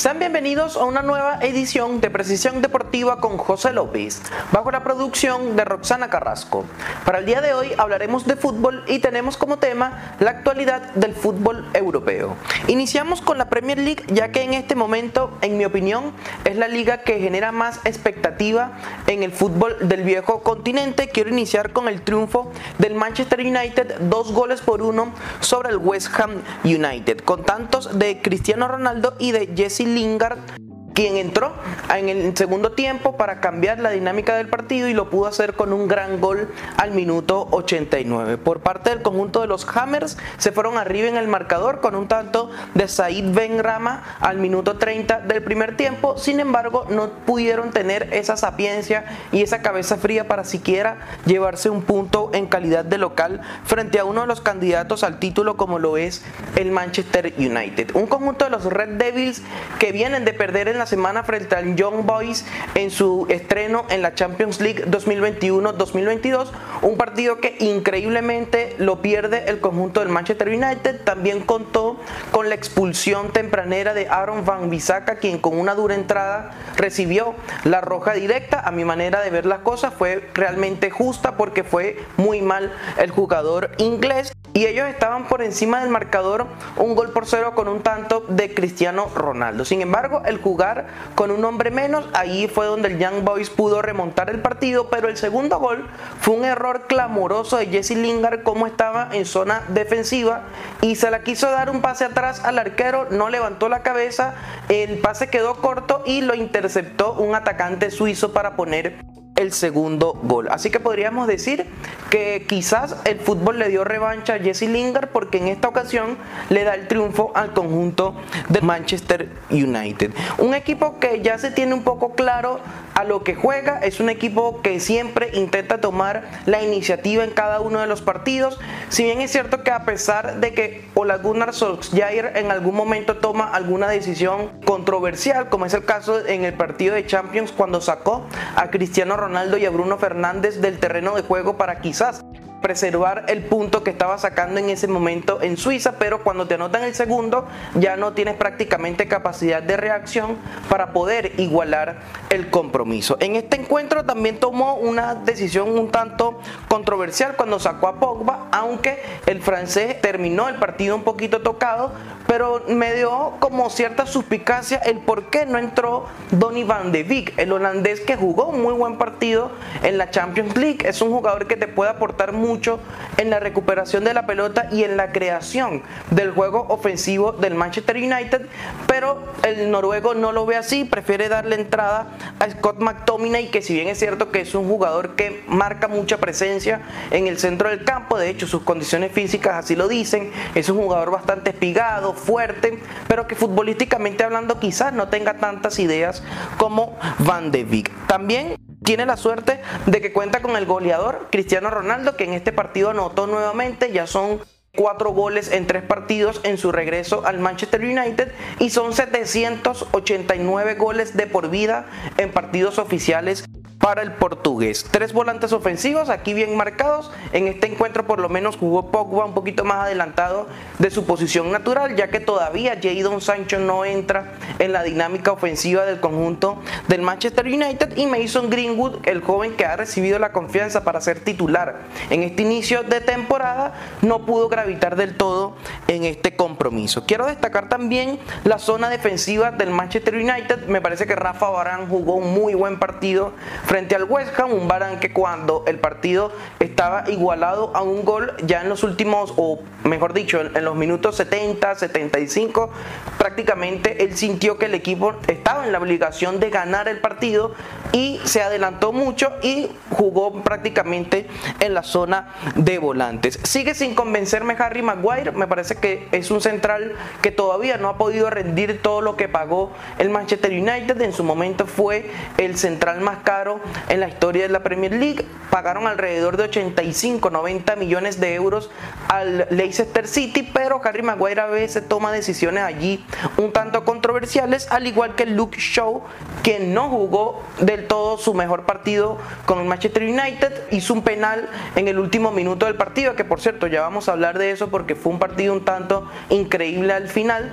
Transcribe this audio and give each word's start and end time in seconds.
Sean 0.00 0.18
bienvenidos 0.18 0.78
a 0.78 0.84
una 0.84 1.02
nueva 1.02 1.40
edición 1.42 2.00
de 2.00 2.08
Precisión 2.08 2.62
Deportiva 2.62 3.20
con 3.20 3.36
José 3.36 3.74
López, 3.74 4.22
bajo 4.50 4.70
la 4.70 4.82
producción 4.82 5.56
de 5.56 5.64
Roxana 5.66 6.08
Carrasco. 6.08 6.64
Para 7.04 7.18
el 7.18 7.26
día 7.26 7.42
de 7.42 7.52
hoy 7.52 7.72
hablaremos 7.76 8.26
de 8.26 8.36
fútbol 8.36 8.82
y 8.88 9.00
tenemos 9.00 9.36
como 9.36 9.58
tema 9.58 10.16
la 10.18 10.30
actualidad 10.30 10.80
del 10.94 11.14
fútbol 11.14 11.68
europeo. 11.74 12.34
Iniciamos 12.66 13.20
con 13.20 13.36
la 13.36 13.50
Premier 13.50 13.76
League 13.76 14.02
ya 14.06 14.32
que 14.32 14.40
en 14.40 14.54
este 14.54 14.74
momento, 14.74 15.36
en 15.42 15.58
mi 15.58 15.66
opinión, 15.66 16.14
es 16.46 16.56
la 16.56 16.68
liga 16.68 17.02
que 17.02 17.20
genera 17.20 17.52
más 17.52 17.80
expectativa 17.84 18.78
en 19.06 19.22
el 19.22 19.32
fútbol 19.32 19.76
del 19.86 20.02
viejo 20.02 20.42
continente. 20.42 21.10
Quiero 21.10 21.28
iniciar 21.28 21.74
con 21.74 21.88
el 21.88 22.00
triunfo 22.00 22.50
del 22.78 22.94
Manchester 22.94 23.40
United, 23.40 23.98
dos 24.00 24.32
goles 24.32 24.62
por 24.62 24.80
uno 24.80 25.12
sobre 25.40 25.68
el 25.68 25.76
West 25.76 26.08
Ham 26.18 26.40
United, 26.64 27.18
con 27.20 27.44
tantos 27.44 27.98
de 27.98 28.22
Cristiano 28.22 28.66
Ronaldo 28.66 29.14
y 29.18 29.32
de 29.32 29.52
Jesse 29.54 29.89
Lingard 29.94 30.59
quien 31.00 31.16
entró 31.16 31.54
en 31.96 32.10
el 32.10 32.36
segundo 32.36 32.72
tiempo 32.72 33.16
para 33.16 33.40
cambiar 33.40 33.78
la 33.78 33.88
dinámica 33.88 34.36
del 34.36 34.48
partido 34.48 34.86
y 34.86 34.92
lo 34.92 35.08
pudo 35.08 35.28
hacer 35.28 35.54
con 35.54 35.72
un 35.72 35.88
gran 35.88 36.20
gol 36.20 36.50
al 36.76 36.90
minuto 36.90 37.48
89. 37.52 38.36
Por 38.36 38.60
parte 38.60 38.90
del 38.90 39.00
conjunto 39.00 39.40
de 39.40 39.46
los 39.46 39.66
Hammers 39.66 40.18
se 40.36 40.52
fueron 40.52 40.76
arriba 40.76 41.08
en 41.08 41.16
el 41.16 41.26
marcador 41.26 41.80
con 41.80 41.94
un 41.94 42.06
tanto 42.06 42.50
de 42.74 42.86
Said 42.86 43.32
Ben 43.32 43.64
Rama 43.64 44.18
al 44.20 44.36
minuto 44.36 44.76
30 44.76 45.20
del 45.20 45.42
primer 45.42 45.74
tiempo, 45.74 46.18
sin 46.18 46.38
embargo 46.38 46.84
no 46.90 47.08
pudieron 47.24 47.70
tener 47.70 48.12
esa 48.12 48.36
sapiencia 48.36 49.06
y 49.32 49.40
esa 49.40 49.62
cabeza 49.62 49.96
fría 49.96 50.28
para 50.28 50.44
siquiera 50.44 50.98
llevarse 51.24 51.70
un 51.70 51.80
punto 51.80 52.30
en 52.34 52.46
calidad 52.46 52.84
de 52.84 52.98
local 52.98 53.40
frente 53.64 54.00
a 54.00 54.04
uno 54.04 54.20
de 54.20 54.26
los 54.26 54.42
candidatos 54.42 55.02
al 55.02 55.18
título 55.18 55.56
como 55.56 55.78
lo 55.78 55.96
es 55.96 56.22
el 56.56 56.72
Manchester 56.72 57.32
United. 57.38 57.94
Un 57.94 58.06
conjunto 58.06 58.44
de 58.44 58.50
los 58.50 58.64
Red 58.64 58.98
Devils 58.98 59.40
que 59.78 59.92
vienen 59.92 60.26
de 60.26 60.34
perder 60.34 60.68
en 60.68 60.76
la 60.76 60.89
semana 60.90 61.22
frente 61.22 61.54
al 61.54 61.76
Young 61.76 62.04
Boys 62.04 62.44
en 62.74 62.90
su 62.90 63.26
estreno 63.30 63.86
en 63.90 64.02
la 64.02 64.14
Champions 64.14 64.60
League 64.60 64.84
2021-2022. 64.86 66.48
Un 66.82 66.96
partido 66.96 67.38
que 67.38 67.56
increíblemente 67.60 68.74
lo 68.78 69.00
pierde 69.00 69.44
el 69.46 69.60
conjunto 69.60 70.00
del 70.00 70.08
Manchester 70.08 70.48
United. 70.48 71.04
También 71.04 71.42
contó 71.42 71.96
con 72.32 72.48
la 72.48 72.56
expulsión 72.56 73.32
tempranera 73.32 73.94
de 73.94 74.08
Aaron 74.08 74.44
Van 74.44 74.68
Bissaka, 74.68 75.16
quien 75.16 75.38
con 75.38 75.58
una 75.58 75.76
dura 75.76 75.94
entrada 75.94 76.50
recibió 76.76 77.34
la 77.64 77.80
roja 77.80 78.12
directa. 78.12 78.60
A 78.60 78.72
mi 78.72 78.84
manera 78.84 79.20
de 79.20 79.30
ver 79.30 79.46
las 79.46 79.60
cosas 79.60 79.94
fue 79.94 80.28
realmente 80.34 80.90
justa 80.90 81.36
porque 81.36 81.62
fue 81.62 82.04
muy 82.16 82.42
mal 82.42 82.72
el 82.98 83.12
jugador 83.12 83.70
inglés 83.78 84.32
y 84.52 84.66
ellos 84.66 84.88
estaban 84.88 85.28
por 85.28 85.42
encima 85.42 85.80
del 85.80 85.90
marcador 85.90 86.46
un 86.76 86.94
gol 86.96 87.12
por 87.12 87.26
cero 87.26 87.52
con 87.54 87.68
un 87.68 87.82
tanto 87.82 88.24
de 88.28 88.52
Cristiano 88.52 89.08
Ronaldo. 89.14 89.64
Sin 89.64 89.80
embargo, 89.80 90.22
el 90.26 90.38
jugar 90.38 90.79
con 91.14 91.30
un 91.30 91.44
hombre 91.44 91.70
menos, 91.70 92.06
ahí 92.12 92.48
fue 92.48 92.66
donde 92.66 92.88
el 92.88 92.98
Young 92.98 93.24
Boys 93.24 93.50
pudo 93.50 93.82
remontar 93.82 94.30
el 94.30 94.40
partido, 94.40 94.88
pero 94.88 95.08
el 95.08 95.16
segundo 95.16 95.58
gol 95.58 95.88
fue 96.20 96.34
un 96.34 96.44
error 96.44 96.86
clamoroso 96.86 97.56
de 97.56 97.66
Jesse 97.66 97.96
Lingard 97.96 98.42
como 98.42 98.66
estaba 98.66 99.08
en 99.12 99.24
zona 99.24 99.62
defensiva 99.68 100.42
y 100.80 100.96
se 100.96 101.10
la 101.10 101.22
quiso 101.22 101.50
dar 101.50 101.70
un 101.70 101.80
pase 101.80 102.04
atrás 102.04 102.44
al 102.44 102.58
arquero, 102.58 103.06
no 103.10 103.28
levantó 103.28 103.68
la 103.68 103.82
cabeza, 103.82 104.34
el 104.68 104.98
pase 104.98 105.28
quedó 105.28 105.56
corto 105.56 106.02
y 106.06 106.20
lo 106.20 106.34
interceptó 106.34 107.12
un 107.14 107.34
atacante 107.34 107.90
suizo 107.90 108.32
para 108.32 108.56
poner 108.56 109.19
el 109.40 109.52
segundo 109.52 110.18
gol. 110.22 110.48
Así 110.50 110.70
que 110.70 110.80
podríamos 110.80 111.26
decir 111.26 111.66
que 112.10 112.44
quizás 112.48 112.96
el 113.04 113.18
fútbol 113.18 113.58
le 113.58 113.68
dio 113.68 113.84
revancha 113.84 114.34
a 114.34 114.38
Jesse 114.38 114.62
Lingard 114.62 115.08
porque 115.10 115.38
en 115.38 115.48
esta 115.48 115.68
ocasión 115.68 116.18
le 116.48 116.64
da 116.64 116.74
el 116.74 116.88
triunfo 116.88 117.32
al 117.34 117.52
conjunto 117.52 118.14
de 118.48 118.60
Manchester 118.60 119.28
United. 119.50 120.12
Un 120.38 120.54
equipo 120.54 120.98
que 120.98 121.20
ya 121.22 121.38
se 121.38 121.50
tiene 121.50 121.74
un 121.74 121.82
poco 121.82 122.14
claro 122.14 122.60
a 123.00 123.04
lo 123.04 123.24
que 123.24 123.34
juega, 123.34 123.78
es 123.78 123.98
un 123.98 124.10
equipo 124.10 124.60
que 124.60 124.78
siempre 124.80 125.30
intenta 125.32 125.80
tomar 125.80 126.42
la 126.44 126.62
iniciativa 126.62 127.24
en 127.24 127.30
cada 127.30 127.60
uno 127.60 127.80
de 127.80 127.86
los 127.86 128.02
partidos. 128.02 128.60
Si 128.90 129.04
bien 129.04 129.22
es 129.22 129.32
cierto 129.32 129.62
que 129.62 129.70
a 129.70 129.86
pesar 129.86 130.40
de 130.40 130.52
que 130.52 130.84
Ola 130.94 131.16
Gunnar 131.16 131.54
Solskjaer 131.54 132.36
en 132.36 132.50
algún 132.50 132.74
momento 132.74 133.16
toma 133.16 133.44
alguna 133.52 133.88
decisión 133.88 134.50
controversial, 134.66 135.48
como 135.48 135.64
es 135.64 135.72
el 135.72 135.84
caso 135.84 136.26
en 136.26 136.44
el 136.44 136.54
partido 136.54 136.94
de 136.94 137.06
Champions 137.06 137.52
cuando 137.52 137.80
sacó 137.80 138.26
a 138.54 138.70
Cristiano 138.70 139.16
Ronaldo 139.16 139.30
Ronaldo 139.30 139.58
y 139.58 139.64
a 139.64 139.70
Bruno 139.70 139.96
Fernández 139.96 140.60
del 140.60 140.80
terreno 140.80 141.14
de 141.14 141.22
juego 141.22 141.56
para 141.56 141.80
quizás 141.80 142.24
preservar 142.60 143.24
el 143.28 143.44
punto 143.44 143.82
que 143.82 143.90
estaba 143.90 144.18
sacando 144.18 144.60
en 144.60 144.70
ese 144.70 144.88
momento 144.88 145.42
en 145.42 145.56
Suiza, 145.56 145.92
pero 145.98 146.22
cuando 146.22 146.46
te 146.46 146.54
anotan 146.54 146.84
el 146.84 146.94
segundo 146.94 147.46
ya 147.74 147.96
no 147.96 148.12
tienes 148.12 148.36
prácticamente 148.36 149.08
capacidad 149.08 149.62
de 149.62 149.76
reacción 149.76 150.36
para 150.68 150.92
poder 150.92 151.32
igualar 151.38 152.00
el 152.30 152.50
compromiso. 152.50 153.16
En 153.20 153.36
este 153.36 153.60
encuentro 153.60 154.04
también 154.04 154.38
tomó 154.38 154.74
una 154.74 155.14
decisión 155.14 155.78
un 155.78 155.90
tanto 155.90 156.40
controversial 156.68 157.36
cuando 157.36 157.58
sacó 157.58 157.88
a 157.88 157.98
Pogba, 157.98 158.48
aunque 158.52 159.02
el 159.26 159.42
francés 159.42 160.00
terminó 160.00 160.48
el 160.48 160.56
partido 160.56 160.94
un 160.96 161.02
poquito 161.02 161.40
tocado, 161.42 161.92
pero 162.30 162.62
me 162.68 162.94
dio 162.94 163.32
como 163.40 163.70
cierta 163.70 164.06
suspicacia 164.06 164.78
el 164.78 164.98
por 164.98 165.30
qué 165.30 165.46
no 165.46 165.58
entró 165.58 166.06
Donny 166.30 166.62
van 166.62 166.92
de 166.92 167.02
Beek, 167.02 167.36
el 167.36 167.50
holandés 167.50 168.00
que 168.02 168.14
jugó 168.14 168.50
un 168.50 168.62
muy 168.62 168.72
buen 168.72 168.98
partido 168.98 169.50
en 169.82 169.98
la 169.98 170.12
Champions 170.12 170.56
League. 170.56 170.78
Es 170.88 171.02
un 171.02 171.10
jugador 171.10 171.48
que 171.48 171.56
te 171.56 171.66
puede 171.66 171.90
aportar 171.90 172.30
mucho 172.32 172.78
en 173.16 173.30
la 173.30 173.40
recuperación 173.40 174.04
de 174.04 174.14
la 174.14 174.26
pelota 174.26 174.68
y 174.70 174.84
en 174.84 174.96
la 174.96 175.10
creación 175.10 175.82
del 176.12 176.30
juego 176.30 176.66
ofensivo 176.68 177.32
del 177.32 177.56
Manchester 177.56 177.96
United, 177.96 178.46
pero 178.86 179.20
el 179.42 179.68
noruego 179.72 180.14
no 180.14 180.30
lo 180.30 180.46
ve 180.46 180.56
así, 180.56 180.84
prefiere 180.84 181.28
darle 181.28 181.56
entrada 181.56 182.12
a 182.38 182.48
Scott 182.48 182.78
McTominay, 182.78 183.50
que 183.50 183.60
si 183.60 183.74
bien 183.74 183.88
es 183.88 183.98
cierto 183.98 184.30
que 184.30 184.42
es 184.42 184.54
un 184.54 184.68
jugador 184.68 185.16
que 185.16 185.42
marca 185.48 185.88
mucha 185.88 186.18
presencia 186.18 186.82
en 187.10 187.26
el 187.26 187.40
centro 187.40 187.70
del 187.70 187.84
campo, 187.84 188.18
de 188.18 188.30
hecho 188.30 188.46
sus 188.46 188.62
condiciones 188.62 189.10
físicas 189.10 189.56
así 189.56 189.74
lo 189.74 189.88
dicen, 189.88 190.30
es 190.54 190.68
un 190.68 190.78
jugador 190.78 191.10
bastante 191.10 191.50
espigado, 191.50 192.14
fuerte, 192.20 192.80
pero 193.08 193.26
que 193.26 193.34
futbolísticamente 193.34 194.24
hablando 194.24 194.60
quizás 194.60 194.92
no 194.92 195.08
tenga 195.08 195.38
tantas 195.38 195.78
ideas 195.78 196.22
como 196.58 196.96
Van 197.18 197.50
de 197.50 197.64
Beek. 197.64 197.90
También 198.06 198.56
tiene 198.84 199.06
la 199.06 199.16
suerte 199.16 199.60
de 199.86 200.00
que 200.00 200.12
cuenta 200.12 200.40
con 200.42 200.56
el 200.56 200.66
goleador 200.66 201.28
Cristiano 201.30 201.70
Ronaldo, 201.70 202.16
que 202.16 202.24
en 202.24 202.32
este 202.32 202.52
partido 202.52 202.90
anotó 202.90 203.26
nuevamente, 203.26 203.92
ya 203.92 204.06
son 204.06 204.40
cuatro 204.80 205.10
goles 205.10 205.52
en 205.52 205.66
tres 205.66 205.82
partidos 205.82 206.40
en 206.42 206.56
su 206.56 206.72
regreso 206.72 207.26
al 207.26 207.38
Manchester 207.38 207.82
United 207.82 208.32
y 208.60 208.70
son 208.70 208.94
789 208.94 210.74
goles 210.76 211.14
de 211.18 211.26
por 211.26 211.50
vida 211.50 211.84
en 212.16 212.32
partidos 212.32 212.78
oficiales 212.78 213.44
para 213.78 214.02
el 214.02 214.12
portugués. 214.12 214.86
Tres 214.90 215.12
volantes 215.12 215.52
ofensivos 215.52 216.10
aquí 216.10 216.34
bien 216.34 216.56
marcados. 216.56 217.10
En 217.32 217.46
este 217.46 217.66
encuentro 217.66 218.06
por 218.06 218.20
lo 218.20 218.28
menos 218.28 218.56
jugó 218.56 218.90
Pogba 218.90 219.24
un 219.24 219.34
poquito 219.34 219.64
más 219.64 219.86
adelantado 219.86 220.46
de 220.78 220.90
su 220.90 221.04
posición 221.06 221.50
natural, 221.50 221.96
ya 221.96 222.08
que 222.08 222.20
todavía 222.20 222.78
Jadon 222.82 223.20
Sancho 223.20 223.58
no 223.58 223.84
entra 223.84 224.32
en 224.58 224.72
la 224.72 224.82
dinámica 224.82 225.32
ofensiva 225.32 225.84
del 225.84 225.98
conjunto 226.00 226.58
del 226.88 227.02
Manchester 227.02 227.46
United 227.46 227.96
y 227.96 228.06
Mason 228.06 228.50
Greenwood, 228.50 228.98
el 229.04 229.22
joven 229.22 229.56
que 229.56 229.64
ha 229.64 229.76
recibido 229.76 230.18
la 230.18 230.32
confianza 230.32 230.84
para 230.84 231.00
ser 231.00 231.20
titular 231.20 231.80
en 232.10 232.22
este 232.22 232.42
inicio 232.42 232.82
de 232.82 233.00
temporada, 233.00 233.74
no 234.02 234.26
pudo 234.26 234.48
gravitar 234.48 234.69
del 234.78 235.16
todo 235.16 235.56
en 235.88 236.04
este 236.04 236.36
compromiso. 236.36 237.04
Quiero 237.06 237.26
destacar 237.26 237.68
también 237.68 238.18
la 238.44 238.58
zona 238.58 238.88
defensiva 238.88 239.50
del 239.50 239.70
Manchester 239.70 240.14
United. 240.14 240.66
Me 240.66 240.80
parece 240.80 241.06
que 241.06 241.16
Rafa 241.16 241.50
Barán 241.50 241.88
jugó 241.88 242.14
un 242.14 242.32
muy 242.32 242.54
buen 242.54 242.78
partido 242.78 243.32
frente 243.64 243.96
al 243.96 244.04
West 244.04 244.38
Ham, 244.38 244.52
un 244.52 244.68
Barán 244.68 245.00
que 245.00 245.12
cuando 245.12 245.64
el 245.66 245.78
partido 245.78 246.32
estaba 246.60 247.10
igualado 247.10 247.72
a 247.74 247.82
un 247.82 248.04
gol, 248.04 248.34
ya 248.44 248.62
en 248.62 248.68
los 248.68 248.84
últimos, 248.84 249.32
o 249.36 249.60
mejor 249.84 250.12
dicho, 250.12 250.40
en, 250.40 250.64
los 250.64 250.76
minutos 250.76 251.16
70, 251.16 251.74
75, 251.74 252.70
prácticamente 253.18 254.04
él 254.04 254.16
sintió 254.16 254.58
que 254.58 254.66
el 254.66 254.74
equipo 254.74 255.14
estaba 255.26 255.66
en 255.66 255.72
la 255.72 255.78
obligación 255.78 256.40
de 256.40 256.50
ganar 256.50 256.88
el 256.88 256.98
partido 256.98 257.54
y 257.92 258.20
se 258.24 258.42
adelantó 258.42 258.92
mucho 258.92 259.32
y 259.42 259.68
jugó 259.90 260.42
prácticamente 260.42 261.26
en 261.60 261.74
la 261.74 261.82
zona 261.82 262.34
de 262.54 262.78
volantes. 262.78 263.40
Sigue 263.42 263.74
sin 263.74 263.94
convencerme 263.94 264.49
Harry 264.58 264.82
Maguire, 264.82 265.32
me 265.32 265.46
parece 265.46 265.76
que 265.76 266.08
es 266.12 266.30
un 266.30 266.40
central 266.40 266.94
que 267.22 267.30
todavía 267.30 267.76
no 267.76 267.88
ha 267.88 267.96
podido 267.96 268.30
rendir 268.30 268.80
todo 268.82 269.00
lo 269.00 269.16
que 269.16 269.28
pagó 269.28 269.72
el 269.98 270.10
Manchester 270.10 270.50
United, 270.52 271.00
en 271.00 271.12
su 271.12 271.24
momento 271.24 271.66
fue 271.66 272.10
el 272.38 272.56
central 272.56 273.00
más 273.00 273.18
caro 273.24 273.60
en 273.88 274.00
la 274.00 274.08
historia 274.08 274.42
de 274.42 274.48
la 274.48 274.62
Premier 274.62 274.92
League. 274.92 275.24
Pagaron 275.50 275.86
alrededor 275.86 276.36
de 276.36 276.44
85, 276.44 277.30
90 277.30 277.76
millones 277.76 278.20
de 278.20 278.34
euros 278.34 278.70
al 279.08 279.46
Leicester 279.50 280.06
City, 280.06 280.48
pero 280.52 280.80
Harry 280.84 281.02
Maguire 281.02 281.40
a 281.40 281.46
veces 281.46 281.86
toma 281.88 282.12
decisiones 282.12 282.62
allí 282.62 283.04
un 283.36 283.52
tanto 283.52 283.84
controversiales, 283.84 284.70
al 284.70 284.86
igual 284.86 285.14
que 285.14 285.26
Luke 285.26 285.58
Shaw, 285.58 286.02
que 286.42 286.60
no 286.60 286.88
jugó 286.88 287.42
del 287.60 287.86
todo 287.86 288.18
su 288.18 288.34
mejor 288.34 288.64
partido 288.64 289.18
con 289.46 289.60
el 289.60 289.66
Manchester 289.66 290.04
United, 290.04 290.68
hizo 290.70 290.94
un 290.94 291.02
penal 291.02 291.48
en 291.76 291.88
el 291.88 291.98
último 291.98 292.30
minuto 292.30 292.66
del 292.66 292.76
partido, 292.76 293.14
que 293.14 293.24
por 293.24 293.40
cierto 293.40 293.66
ya 293.66 293.82
vamos 293.82 294.08
a 294.08 294.12
hablar 294.12 294.38
de 294.40 294.50
eso 294.50 294.68
porque 294.68 294.96
fue 294.96 295.12
un 295.12 295.20
partido 295.20 295.52
un 295.52 295.64
tanto 295.64 296.08
increíble 296.30 296.92
al 296.92 297.08
final, 297.08 297.52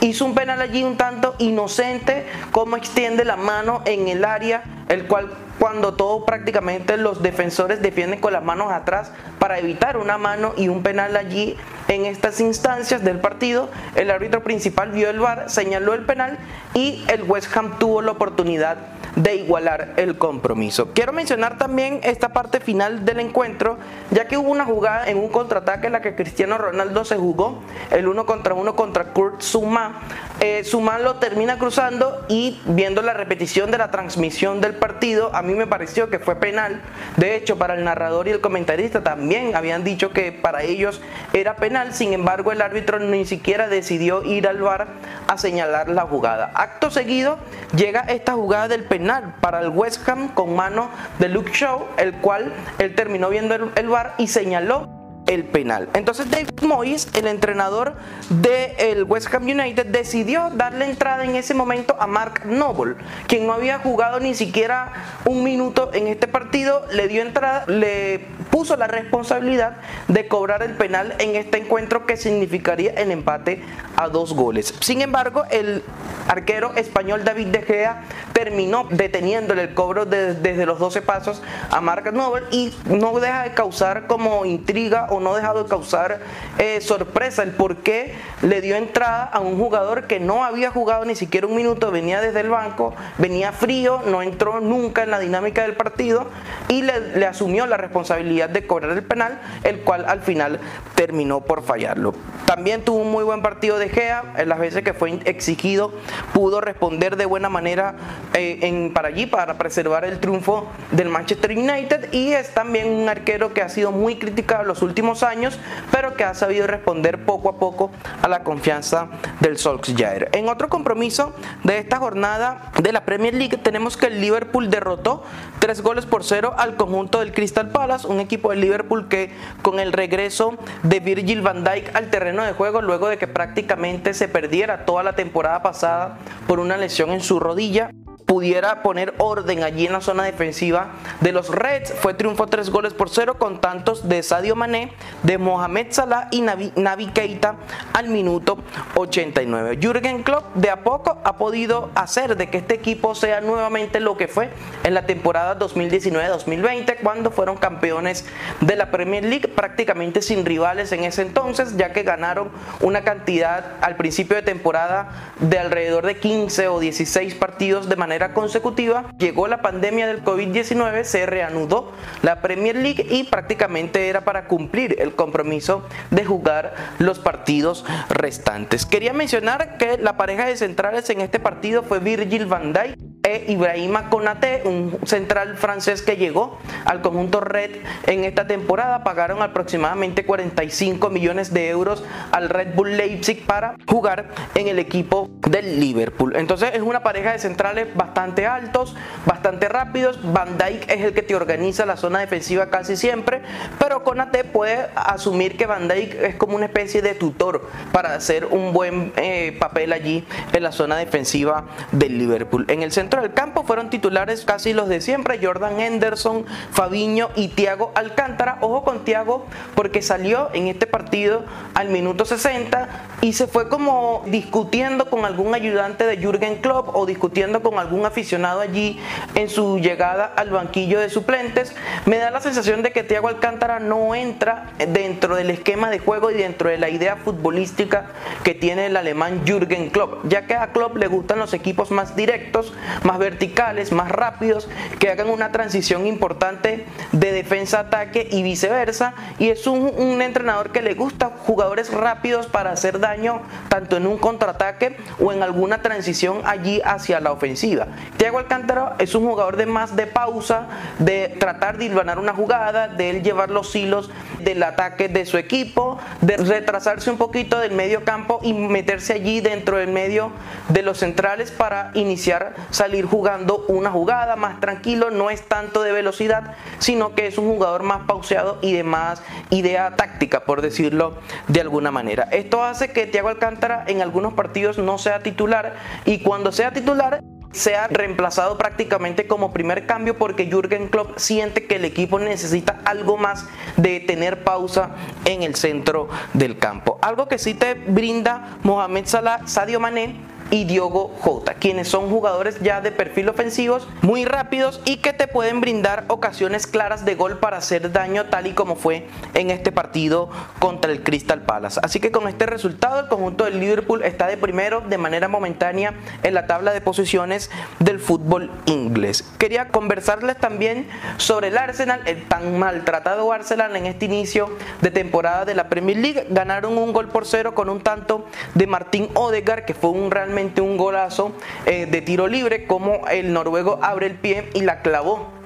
hizo 0.00 0.24
un 0.24 0.34
penal 0.34 0.62
allí 0.62 0.82
un 0.82 0.96
tanto 0.96 1.34
inocente, 1.38 2.24
como 2.52 2.76
extiende 2.76 3.26
la 3.26 3.36
mano 3.36 3.82
en 3.84 4.08
el 4.08 4.24
área, 4.24 4.62
el 4.88 5.06
cual 5.06 5.28
cuando 5.58 5.94
todo 5.94 6.24
prácticamente 6.24 6.96
los 6.96 7.22
defensores 7.22 7.82
defienden 7.82 8.20
con 8.20 8.32
las 8.32 8.42
manos 8.42 8.72
atrás 8.72 9.12
para 9.38 9.58
evitar 9.58 9.96
una 9.96 10.16
mano 10.16 10.54
y 10.56 10.68
un 10.68 10.82
penal 10.82 11.16
allí 11.16 11.56
en 11.88 12.06
estas 12.06 12.40
instancias 12.40 13.02
del 13.02 13.18
partido. 13.18 13.68
El 13.96 14.10
árbitro 14.10 14.42
principal 14.42 14.92
vio 14.92 15.10
el 15.10 15.18
VAR, 15.18 15.50
señaló 15.50 15.94
el 15.94 16.06
penal 16.06 16.38
y 16.74 17.04
el 17.08 17.24
West 17.24 17.54
Ham 17.56 17.78
tuvo 17.78 18.02
la 18.02 18.12
oportunidad 18.12 18.97
de 19.16 19.36
igualar 19.36 19.94
el 19.96 20.18
compromiso. 20.18 20.92
Quiero 20.92 21.12
mencionar 21.12 21.58
también 21.58 22.00
esta 22.02 22.30
parte 22.30 22.60
final 22.60 23.04
del 23.04 23.20
encuentro, 23.20 23.78
ya 24.10 24.26
que 24.26 24.36
hubo 24.36 24.50
una 24.50 24.64
jugada 24.64 25.08
en 25.08 25.18
un 25.18 25.28
contraataque 25.28 25.86
en 25.86 25.94
la 25.94 26.02
que 26.02 26.14
Cristiano 26.14 26.58
Ronaldo 26.58 27.04
se 27.04 27.16
jugó 27.16 27.62
el 27.90 28.08
uno 28.08 28.26
contra 28.26 28.54
uno 28.54 28.76
contra 28.76 29.12
Kurt 29.12 29.42
Zuma. 29.42 30.00
Eh, 30.40 30.62
lo 31.02 31.16
termina 31.16 31.58
cruzando 31.58 32.24
y 32.28 32.60
viendo 32.66 33.02
la 33.02 33.12
repetición 33.12 33.70
de 33.70 33.78
la 33.78 33.90
transmisión 33.90 34.60
del 34.60 34.74
partido, 34.74 35.34
a 35.34 35.42
mí 35.42 35.54
me 35.54 35.66
pareció 35.66 36.10
que 36.10 36.18
fue 36.18 36.36
penal. 36.36 36.80
De 37.16 37.36
hecho, 37.36 37.58
para 37.58 37.74
el 37.74 37.84
narrador 37.84 38.28
y 38.28 38.30
el 38.30 38.40
comentarista 38.40 39.02
también 39.02 39.54
habían 39.54 39.84
dicho 39.84 40.10
que 40.10 40.32
para 40.32 40.62
ellos 40.62 41.00
era 41.32 41.56
penal, 41.56 41.92
sin 41.92 42.12
embargo 42.12 42.52
el 42.52 42.62
árbitro 42.62 42.98
ni 42.98 43.24
siquiera 43.26 43.68
decidió 43.68 44.22
ir 44.24 44.48
al 44.48 44.60
bar 44.60 44.88
a 45.26 45.38
señalar 45.38 45.88
la 45.88 46.02
jugada. 46.02 46.50
Acto 46.54 46.90
seguido 46.90 47.38
llega 47.74 48.00
esta 48.00 48.32
jugada 48.32 48.68
del 48.68 48.84
penal 48.84 48.97
para 49.40 49.60
el 49.60 49.68
West 49.68 50.08
Ham 50.08 50.28
con 50.28 50.56
mano 50.56 50.90
de 51.18 51.28
Luke 51.28 51.52
Shaw, 51.52 51.86
el 51.98 52.14
cual 52.14 52.52
él 52.78 52.94
terminó 52.94 53.28
viendo 53.28 53.54
el, 53.54 53.88
bar 53.88 54.14
y 54.18 54.26
señaló 54.26 54.88
el 55.26 55.44
penal. 55.44 55.88
Entonces 55.92 56.30
David 56.30 56.60
Moyes, 56.62 57.08
el 57.14 57.26
entrenador 57.26 57.94
del 58.30 59.04
West 59.04 59.32
Ham 59.32 59.44
United, 59.44 59.86
decidió 59.86 60.50
darle 60.50 60.86
entrada 60.86 61.24
en 61.24 61.36
ese 61.36 61.54
momento 61.54 61.96
a 62.00 62.06
Mark 62.06 62.46
Noble, 62.46 62.96
quien 63.26 63.46
no 63.46 63.52
había 63.52 63.78
jugado 63.78 64.20
ni 64.20 64.34
siquiera 64.34 64.92
un 65.26 65.44
minuto 65.44 65.90
en 65.92 66.06
este 66.08 66.26
partido, 66.28 66.84
le 66.92 67.08
dio 67.08 67.22
entrada, 67.22 67.64
le 67.66 68.26
puso 68.50 68.76
la 68.76 68.86
responsabilidad 68.86 69.76
de 70.08 70.28
cobrar 70.28 70.62
el 70.62 70.72
penal 70.72 71.14
en 71.18 71.36
este 71.36 71.58
encuentro 71.58 72.06
que 72.06 72.16
significaría 72.16 72.92
el 72.92 73.10
empate 73.10 73.62
a 73.96 74.08
dos 74.08 74.34
goles. 74.34 74.74
Sin 74.80 75.02
embargo, 75.02 75.44
el 75.50 75.82
arquero 76.28 76.72
español 76.76 77.24
David 77.24 77.48
De 77.48 77.62
Gea 77.62 78.02
terminó 78.32 78.86
deteniéndole 78.90 79.62
el 79.62 79.74
cobro 79.74 80.04
desde 80.04 80.66
los 80.66 80.78
12 80.78 81.02
pasos 81.02 81.42
a 81.70 81.80
Mark 81.80 82.12
Noble 82.12 82.46
y 82.50 82.74
no 82.86 83.18
deja 83.18 83.42
de 83.42 83.54
causar 83.54 84.06
como 84.06 84.44
intriga 84.44 85.06
o 85.10 85.20
no 85.20 85.32
ha 85.32 85.36
dejado 85.36 85.64
de 85.64 85.68
causar 85.68 86.20
eh, 86.58 86.80
sorpresa 86.80 87.42
el 87.42 87.52
por 87.52 87.78
qué 87.78 88.14
le 88.42 88.60
dio 88.60 88.76
entrada 88.76 89.24
a 89.24 89.40
un 89.40 89.58
jugador 89.58 90.06
que 90.06 90.20
no 90.20 90.44
había 90.44 90.70
jugado 90.70 91.04
ni 91.04 91.14
siquiera 91.14 91.46
un 91.46 91.56
minuto, 91.56 91.90
venía 91.90 92.20
desde 92.20 92.40
el 92.40 92.50
banco, 92.50 92.94
venía 93.18 93.52
frío, 93.52 94.02
no 94.06 94.22
entró 94.22 94.60
nunca 94.60 95.02
en 95.02 95.10
la 95.10 95.18
dinámica 95.18 95.62
del 95.62 95.74
partido 95.74 96.26
y 96.68 96.82
le, 96.82 97.26
asumió 97.26 97.66
la 97.66 97.76
responsabilidad 97.76 98.37
de 98.46 98.66
cobrar 98.66 98.92
el 98.92 99.02
penal, 99.02 99.40
el 99.64 99.80
cual 99.80 100.04
al 100.06 100.20
final 100.20 100.60
terminó 100.94 101.40
por 101.40 101.62
fallarlo. 101.62 102.14
También 102.46 102.84
tuvo 102.84 102.98
un 102.98 103.10
muy 103.10 103.24
buen 103.24 103.42
partido 103.42 103.78
de 103.78 103.88
Gea, 103.88 104.34
en 104.36 104.48
las 104.48 104.58
veces 104.58 104.84
que 104.84 104.94
fue 104.94 105.18
exigido 105.24 105.92
pudo 106.32 106.60
responder 106.60 107.16
de 107.16 107.26
buena 107.26 107.48
manera 107.48 107.94
eh, 108.34 108.58
en, 108.62 108.92
para 108.92 109.08
allí, 109.08 109.26
para 109.26 109.58
preservar 109.58 110.04
el 110.04 110.20
triunfo 110.20 110.68
del 110.92 111.08
Manchester 111.08 111.56
United 111.56 112.12
y 112.12 112.32
es 112.32 112.54
también 112.54 112.88
un 112.88 113.08
arquero 113.08 113.52
que 113.52 113.62
ha 113.62 113.68
sido 113.68 113.92
muy 113.92 114.16
criticado 114.16 114.64
los 114.64 114.82
últimos 114.82 115.22
años, 115.22 115.58
pero 115.90 116.14
que 116.14 116.24
ha 116.24 116.34
sabido 116.34 116.66
responder 116.66 117.24
poco 117.24 117.48
a 117.48 117.58
poco 117.58 117.90
a 118.22 118.28
la 118.28 118.44
confianza 118.44 119.08
del 119.40 119.58
Solskjaer. 119.58 120.30
En 120.32 120.48
otro 120.48 120.68
compromiso 120.68 121.34
de 121.64 121.78
esta 121.78 121.98
jornada 121.98 122.72
de 122.80 122.92
la 122.92 123.04
Premier 123.04 123.34
League 123.34 123.58
tenemos 123.58 123.96
que 123.96 124.06
el 124.06 124.20
Liverpool 124.20 124.70
derrotó 124.70 125.22
tres 125.58 125.82
goles 125.82 126.06
por 126.06 126.24
cero 126.24 126.54
al 126.56 126.76
conjunto 126.76 127.20
del 127.20 127.32
Crystal 127.32 127.70
Palace, 127.70 128.06
un 128.06 128.20
equipo 128.28 128.50
de 128.50 128.56
Liverpool 128.56 129.08
que 129.08 129.30
con 129.62 129.80
el 129.80 129.92
regreso 129.92 130.58
de 130.82 131.00
Virgil 131.00 131.40
van 131.40 131.64
Dijk 131.64 131.96
al 131.96 132.10
terreno 132.10 132.44
de 132.44 132.52
juego 132.52 132.82
luego 132.82 133.08
de 133.08 133.16
que 133.16 133.26
prácticamente 133.26 134.12
se 134.12 134.28
perdiera 134.28 134.84
toda 134.84 135.02
la 135.02 135.14
temporada 135.14 135.62
pasada 135.62 136.18
por 136.46 136.60
una 136.60 136.76
lesión 136.76 137.10
en 137.10 137.22
su 137.22 137.40
rodilla 137.40 137.90
pudiera 138.28 138.82
poner 138.82 139.14
orden 139.16 139.62
allí 139.62 139.86
en 139.86 139.94
la 139.94 140.02
zona 140.02 140.22
defensiva 140.22 140.88
de 141.22 141.32
los 141.32 141.48
Reds. 141.48 141.94
Fue 141.94 142.12
triunfo 142.12 142.46
tres 142.46 142.68
goles 142.68 142.92
por 142.92 143.08
cero 143.08 143.38
con 143.38 143.58
tantos 143.58 144.06
de 144.06 144.22
Sadio 144.22 144.54
Mané, 144.54 144.92
de 145.22 145.38
Mohamed 145.38 145.86
Salah 145.92 146.28
y 146.30 146.42
Navi, 146.42 147.06
Keita 147.06 147.56
al 147.94 148.08
minuto 148.08 148.58
89. 148.96 149.78
Jürgen 149.80 150.22
Klopp 150.24 150.54
de 150.54 150.68
a 150.68 150.84
poco 150.84 151.18
ha 151.24 151.38
podido 151.38 151.90
hacer 151.94 152.36
de 152.36 152.50
que 152.50 152.58
este 152.58 152.74
equipo 152.74 153.14
sea 153.14 153.40
nuevamente 153.40 153.98
lo 153.98 154.18
que 154.18 154.28
fue 154.28 154.50
en 154.84 154.92
la 154.92 155.06
temporada 155.06 155.58
2019-2020 155.58 156.98
cuando 157.02 157.30
fueron 157.30 157.56
campeones 157.56 158.26
de 158.60 158.76
la 158.76 158.90
Premier 158.90 159.24
League 159.24 159.48
prácticamente 159.48 160.20
sin 160.20 160.44
rivales 160.44 160.92
en 160.92 161.04
ese 161.04 161.22
entonces 161.22 161.78
ya 161.78 161.94
que 161.94 162.02
ganaron 162.02 162.50
una 162.80 163.04
cantidad 163.04 163.76
al 163.80 163.96
principio 163.96 164.36
de 164.36 164.42
temporada 164.42 165.32
de 165.40 165.58
alrededor 165.58 166.04
de 166.04 166.18
15 166.18 166.68
o 166.68 166.78
16 166.78 167.34
partidos 167.34 167.88
de 167.88 167.96
manera 167.96 168.17
consecutiva, 168.34 169.10
llegó 169.18 169.48
la 169.48 169.62
pandemia 169.62 170.06
del 170.06 170.24
COVID-19, 170.24 171.04
se 171.04 171.26
reanudó 171.26 171.92
la 172.22 172.40
Premier 172.42 172.76
League 172.76 173.06
y 173.08 173.24
prácticamente 173.24 174.08
era 174.08 174.22
para 174.22 174.46
cumplir 174.46 174.96
el 174.98 175.14
compromiso 175.14 175.84
de 176.10 176.24
jugar 176.24 176.74
los 176.98 177.18
partidos 177.18 177.84
restantes. 178.08 178.86
Quería 178.86 179.12
mencionar 179.12 179.78
que 179.78 179.98
la 179.98 180.16
pareja 180.16 180.46
de 180.46 180.56
centrales 180.56 181.08
en 181.10 181.20
este 181.20 181.40
partido 181.40 181.82
fue 181.82 182.00
Virgil 182.00 182.46
van 182.46 182.72
Dijk 182.72 183.17
e 183.28 183.44
Ibrahima 183.48 184.08
Konate, 184.08 184.62
un 184.64 184.98
central 185.04 185.56
francés 185.56 186.00
que 186.02 186.16
llegó 186.16 186.58
al 186.84 187.02
conjunto 187.02 187.40
Red 187.40 187.70
en 188.06 188.24
esta 188.24 188.46
temporada. 188.46 189.04
Pagaron 189.04 189.42
aproximadamente 189.42 190.24
45 190.24 191.10
millones 191.10 191.52
de 191.52 191.68
euros 191.68 192.02
al 192.32 192.48
Red 192.48 192.74
Bull 192.74 192.96
Leipzig 192.96 193.44
para 193.44 193.76
jugar 193.86 194.28
en 194.54 194.68
el 194.68 194.78
equipo 194.78 195.28
del 195.48 195.78
Liverpool. 195.78 196.36
Entonces 196.36 196.70
es 196.74 196.82
una 196.82 197.02
pareja 197.02 197.32
de 197.32 197.38
centrales 197.38 197.94
bastante 197.94 198.46
altos, 198.46 198.96
bastante 199.26 199.68
rápidos. 199.68 200.18
Van 200.32 200.56
Dijk 200.56 200.90
es 200.90 201.04
el 201.04 201.12
que 201.12 201.22
te 201.22 201.34
organiza 201.34 201.84
la 201.84 201.96
zona 201.96 202.20
defensiva 202.20 202.70
casi 202.70 202.96
siempre, 202.96 203.42
pero 203.78 204.04
Konate 204.04 204.44
puede 204.44 204.88
asumir 204.94 205.56
que 205.56 205.66
Van 205.66 205.88
Dijk 205.88 206.14
es 206.22 206.34
como 206.36 206.56
una 206.56 206.66
especie 206.66 207.02
de 207.02 207.14
tutor 207.14 207.68
para 207.92 208.14
hacer 208.14 208.46
un 208.46 208.72
buen 208.72 209.12
eh, 209.16 209.56
papel 209.58 209.92
allí 209.92 210.24
en 210.52 210.62
la 210.62 210.72
zona 210.72 210.96
defensiva 210.96 211.64
del 211.92 212.18
Liverpool. 212.18 212.64
En 212.68 212.82
el 212.82 212.92
centro 212.92 213.17
del 213.20 213.34
campo 213.34 213.64
fueron 213.64 213.90
titulares 213.90 214.44
casi 214.44 214.72
los 214.72 214.88
de 214.88 215.00
siempre, 215.00 215.38
Jordan 215.42 215.80
Henderson, 215.80 216.46
Fabiño 216.70 217.30
y 217.36 217.48
Thiago 217.48 217.92
Alcántara. 217.94 218.58
Ojo 218.60 218.84
con 218.84 219.04
Thiago 219.04 219.46
porque 219.74 220.02
salió 220.02 220.50
en 220.52 220.68
este 220.68 220.86
partido 220.86 221.44
al 221.74 221.88
minuto 221.88 222.24
60 222.24 222.88
y 223.20 223.32
se 223.32 223.46
fue 223.46 223.68
como 223.68 224.22
discutiendo 224.26 225.10
con 225.10 225.24
algún 225.24 225.54
ayudante 225.54 226.06
de 226.06 226.16
Jürgen 226.16 226.56
Klopp 226.56 226.94
o 226.94 227.06
discutiendo 227.06 227.62
con 227.62 227.78
algún 227.78 228.06
aficionado 228.06 228.60
allí 228.60 228.98
en 229.34 229.48
su 229.48 229.78
llegada 229.78 230.32
al 230.36 230.50
banquillo 230.50 231.00
de 231.00 231.10
suplentes. 231.10 231.74
Me 232.06 232.18
da 232.18 232.30
la 232.30 232.40
sensación 232.40 232.82
de 232.82 232.92
que 232.92 233.02
Thiago 233.02 233.28
Alcántara 233.28 233.80
no 233.80 234.14
entra 234.14 234.70
dentro 234.88 235.36
del 235.36 235.50
esquema 235.50 235.90
de 235.90 235.98
juego 235.98 236.30
y 236.30 236.34
dentro 236.34 236.68
de 236.68 236.78
la 236.78 236.88
idea 236.88 237.16
futbolística 237.16 238.06
que 238.44 238.54
tiene 238.54 238.86
el 238.86 238.96
alemán 238.96 239.42
Jürgen 239.44 239.90
Klopp, 239.90 240.24
ya 240.28 240.46
que 240.46 240.54
a 240.54 240.72
Klopp 240.72 240.96
le 240.96 241.06
gustan 241.06 241.38
los 241.38 241.52
equipos 241.54 241.90
más 241.90 242.16
directos, 242.16 242.72
más 243.08 243.18
verticales, 243.18 243.90
más 243.90 244.10
rápidos, 244.10 244.68
que 244.98 245.08
hagan 245.08 245.30
una 245.30 245.50
transición 245.50 246.06
importante 246.06 246.84
de 247.12 247.32
defensa-ataque 247.32 248.28
y 248.30 248.42
viceversa. 248.42 249.14
Y 249.38 249.48
es 249.48 249.66
un, 249.66 250.20
entrenador 250.20 250.72
que 250.72 250.82
le 250.82 250.92
gusta 250.92 251.30
jugadores 251.46 251.90
rápidos 251.90 252.48
para 252.48 252.70
hacer 252.70 253.00
daño 253.00 253.40
tanto 253.70 253.96
en 253.96 254.06
un 254.06 254.18
contraataque 254.18 254.98
o 255.20 255.32
en 255.32 255.42
alguna 255.42 255.80
transición 255.80 256.42
allí 256.44 256.82
hacia 256.84 257.18
la 257.20 257.32
ofensiva. 257.32 257.86
Thiago 258.18 258.38
Alcántara 258.38 258.96
es 258.98 259.14
un 259.14 259.24
jugador 259.24 259.56
de 259.56 259.64
más 259.64 259.96
de 259.96 260.06
pausa, 260.06 260.66
de 260.98 261.34
tratar 261.40 261.78
de 261.78 261.86
hilvanar 261.86 262.18
una 262.18 262.34
jugada, 262.34 262.88
de 262.88 263.08
él 263.08 263.22
llevar 263.22 263.50
los 263.50 263.74
hilos 263.74 264.10
del 264.40 264.62
ataque 264.62 265.08
de 265.08 265.24
su 265.24 265.38
equipo, 265.38 265.98
de 266.20 266.36
retrasarse 266.36 267.10
un 267.10 267.16
poquito 267.16 267.58
del 267.58 267.72
medio 267.72 268.04
campo 268.04 268.40
y 268.42 268.52
meterse 268.52 269.14
allí 269.14 269.40
dentro 269.40 269.78
del 269.78 269.88
medio 269.88 270.30
de 270.68 270.82
los 270.82 270.98
centrales 270.98 271.50
para 271.50 271.90
iniciar 271.94 272.54
salir 272.70 272.97
ir 272.98 273.06
jugando 273.06 273.64
una 273.68 273.90
jugada 273.90 274.36
más 274.36 274.60
tranquilo, 274.60 275.10
no 275.10 275.30
es 275.30 275.42
tanto 275.42 275.82
de 275.82 275.92
velocidad, 275.92 276.54
sino 276.78 277.14
que 277.14 277.26
es 277.26 277.38
un 277.38 277.48
jugador 277.48 277.82
más 277.82 278.06
pauseado 278.06 278.58
y 278.60 278.72
de 278.72 278.84
más 278.84 279.22
idea 279.50 279.96
táctica, 279.96 280.40
por 280.40 280.62
decirlo 280.62 281.14
de 281.48 281.60
alguna 281.60 281.90
manera. 281.90 282.28
Esto 282.32 282.62
hace 282.62 282.92
que 282.92 283.06
Thiago 283.06 283.28
Alcántara 283.28 283.84
en 283.86 284.02
algunos 284.02 284.34
partidos 284.34 284.78
no 284.78 284.98
sea 284.98 285.22
titular 285.22 285.76
y 286.04 286.20
cuando 286.20 286.52
sea 286.52 286.72
titular 286.72 287.20
se 287.52 287.76
ha 287.76 287.88
reemplazado 287.88 288.58
prácticamente 288.58 289.26
como 289.26 289.52
primer 289.52 289.86
cambio 289.86 290.18
porque 290.18 290.46
Jürgen 290.46 290.88
Klopp 290.88 291.18
siente 291.18 291.66
que 291.66 291.76
el 291.76 291.84
equipo 291.84 292.18
necesita 292.18 292.80
algo 292.84 293.16
más 293.16 293.46
de 293.76 294.00
tener 294.00 294.44
pausa 294.44 294.90
en 295.24 295.42
el 295.42 295.54
centro 295.54 296.08
del 296.34 296.58
campo. 296.58 296.98
Algo 297.02 297.26
que 297.28 297.38
sí 297.38 297.54
te 297.54 297.74
brinda 297.74 298.58
Mohamed 298.62 299.06
Salah, 299.06 299.46
Sadio 299.46 299.80
Mané 299.80 300.16
y 300.50 300.64
Diogo 300.64 301.14
Jota, 301.20 301.54
quienes 301.54 301.88
son 301.88 302.10
jugadores 302.10 302.60
ya 302.60 302.80
de 302.80 302.92
perfil 302.92 303.28
ofensivos 303.28 303.86
muy 304.02 304.24
rápidos 304.24 304.80
y 304.84 304.98
que 304.98 305.12
te 305.12 305.26
pueden 305.26 305.60
brindar 305.60 306.04
ocasiones 306.08 306.66
claras 306.66 307.04
de 307.04 307.14
gol 307.14 307.38
para 307.38 307.58
hacer 307.58 307.92
daño 307.92 308.26
tal 308.26 308.46
y 308.46 308.52
como 308.52 308.76
fue 308.76 309.06
en 309.34 309.50
este 309.50 309.72
partido 309.72 310.30
contra 310.58 310.90
el 310.90 311.02
Crystal 311.02 311.42
Palace. 311.42 311.80
Así 311.82 312.00
que 312.00 312.10
con 312.10 312.28
este 312.28 312.46
resultado 312.46 313.00
el 313.00 313.08
conjunto 313.08 313.44
del 313.44 313.60
Liverpool 313.60 314.02
está 314.02 314.26
de 314.26 314.36
primero 314.36 314.80
de 314.80 314.98
manera 314.98 315.28
momentánea 315.28 315.94
en 316.22 316.34
la 316.34 316.46
tabla 316.46 316.72
de 316.72 316.80
posiciones 316.80 317.50
del 317.78 317.98
fútbol 317.98 318.50
inglés. 318.66 319.24
Quería 319.38 319.68
conversarles 319.68 320.38
también 320.38 320.88
sobre 321.18 321.48
el 321.48 321.58
Arsenal, 321.58 322.00
el 322.06 322.24
tan 322.26 322.58
maltratado 322.58 323.32
Arsenal 323.32 323.76
en 323.76 323.86
este 323.86 324.06
inicio 324.06 324.50
de 324.80 324.90
temporada 324.90 325.44
de 325.44 325.54
la 325.54 325.68
Premier 325.68 325.98
League. 325.98 326.26
Ganaron 326.30 326.78
un 326.78 326.92
gol 326.92 327.08
por 327.08 327.26
cero 327.26 327.54
con 327.54 327.68
un 327.68 327.80
tanto 327.80 328.24
de 328.54 328.66
Martín 328.66 329.10
Odegaard 329.14 329.64
que 329.64 329.74
fue 329.74 329.90
un 329.90 330.10
realmente 330.10 330.37
un 330.38 330.76
golazo 330.76 331.32
eh, 331.66 331.86
de 331.86 332.00
tiro 332.00 332.28
libre 332.28 332.66
como 332.66 333.08
el 333.08 333.32
noruego 333.32 333.80
abre 333.82 334.06
el 334.06 334.14
pie 334.14 334.50
y 334.54 334.60
la 334.60 334.82
clavó 334.82 335.37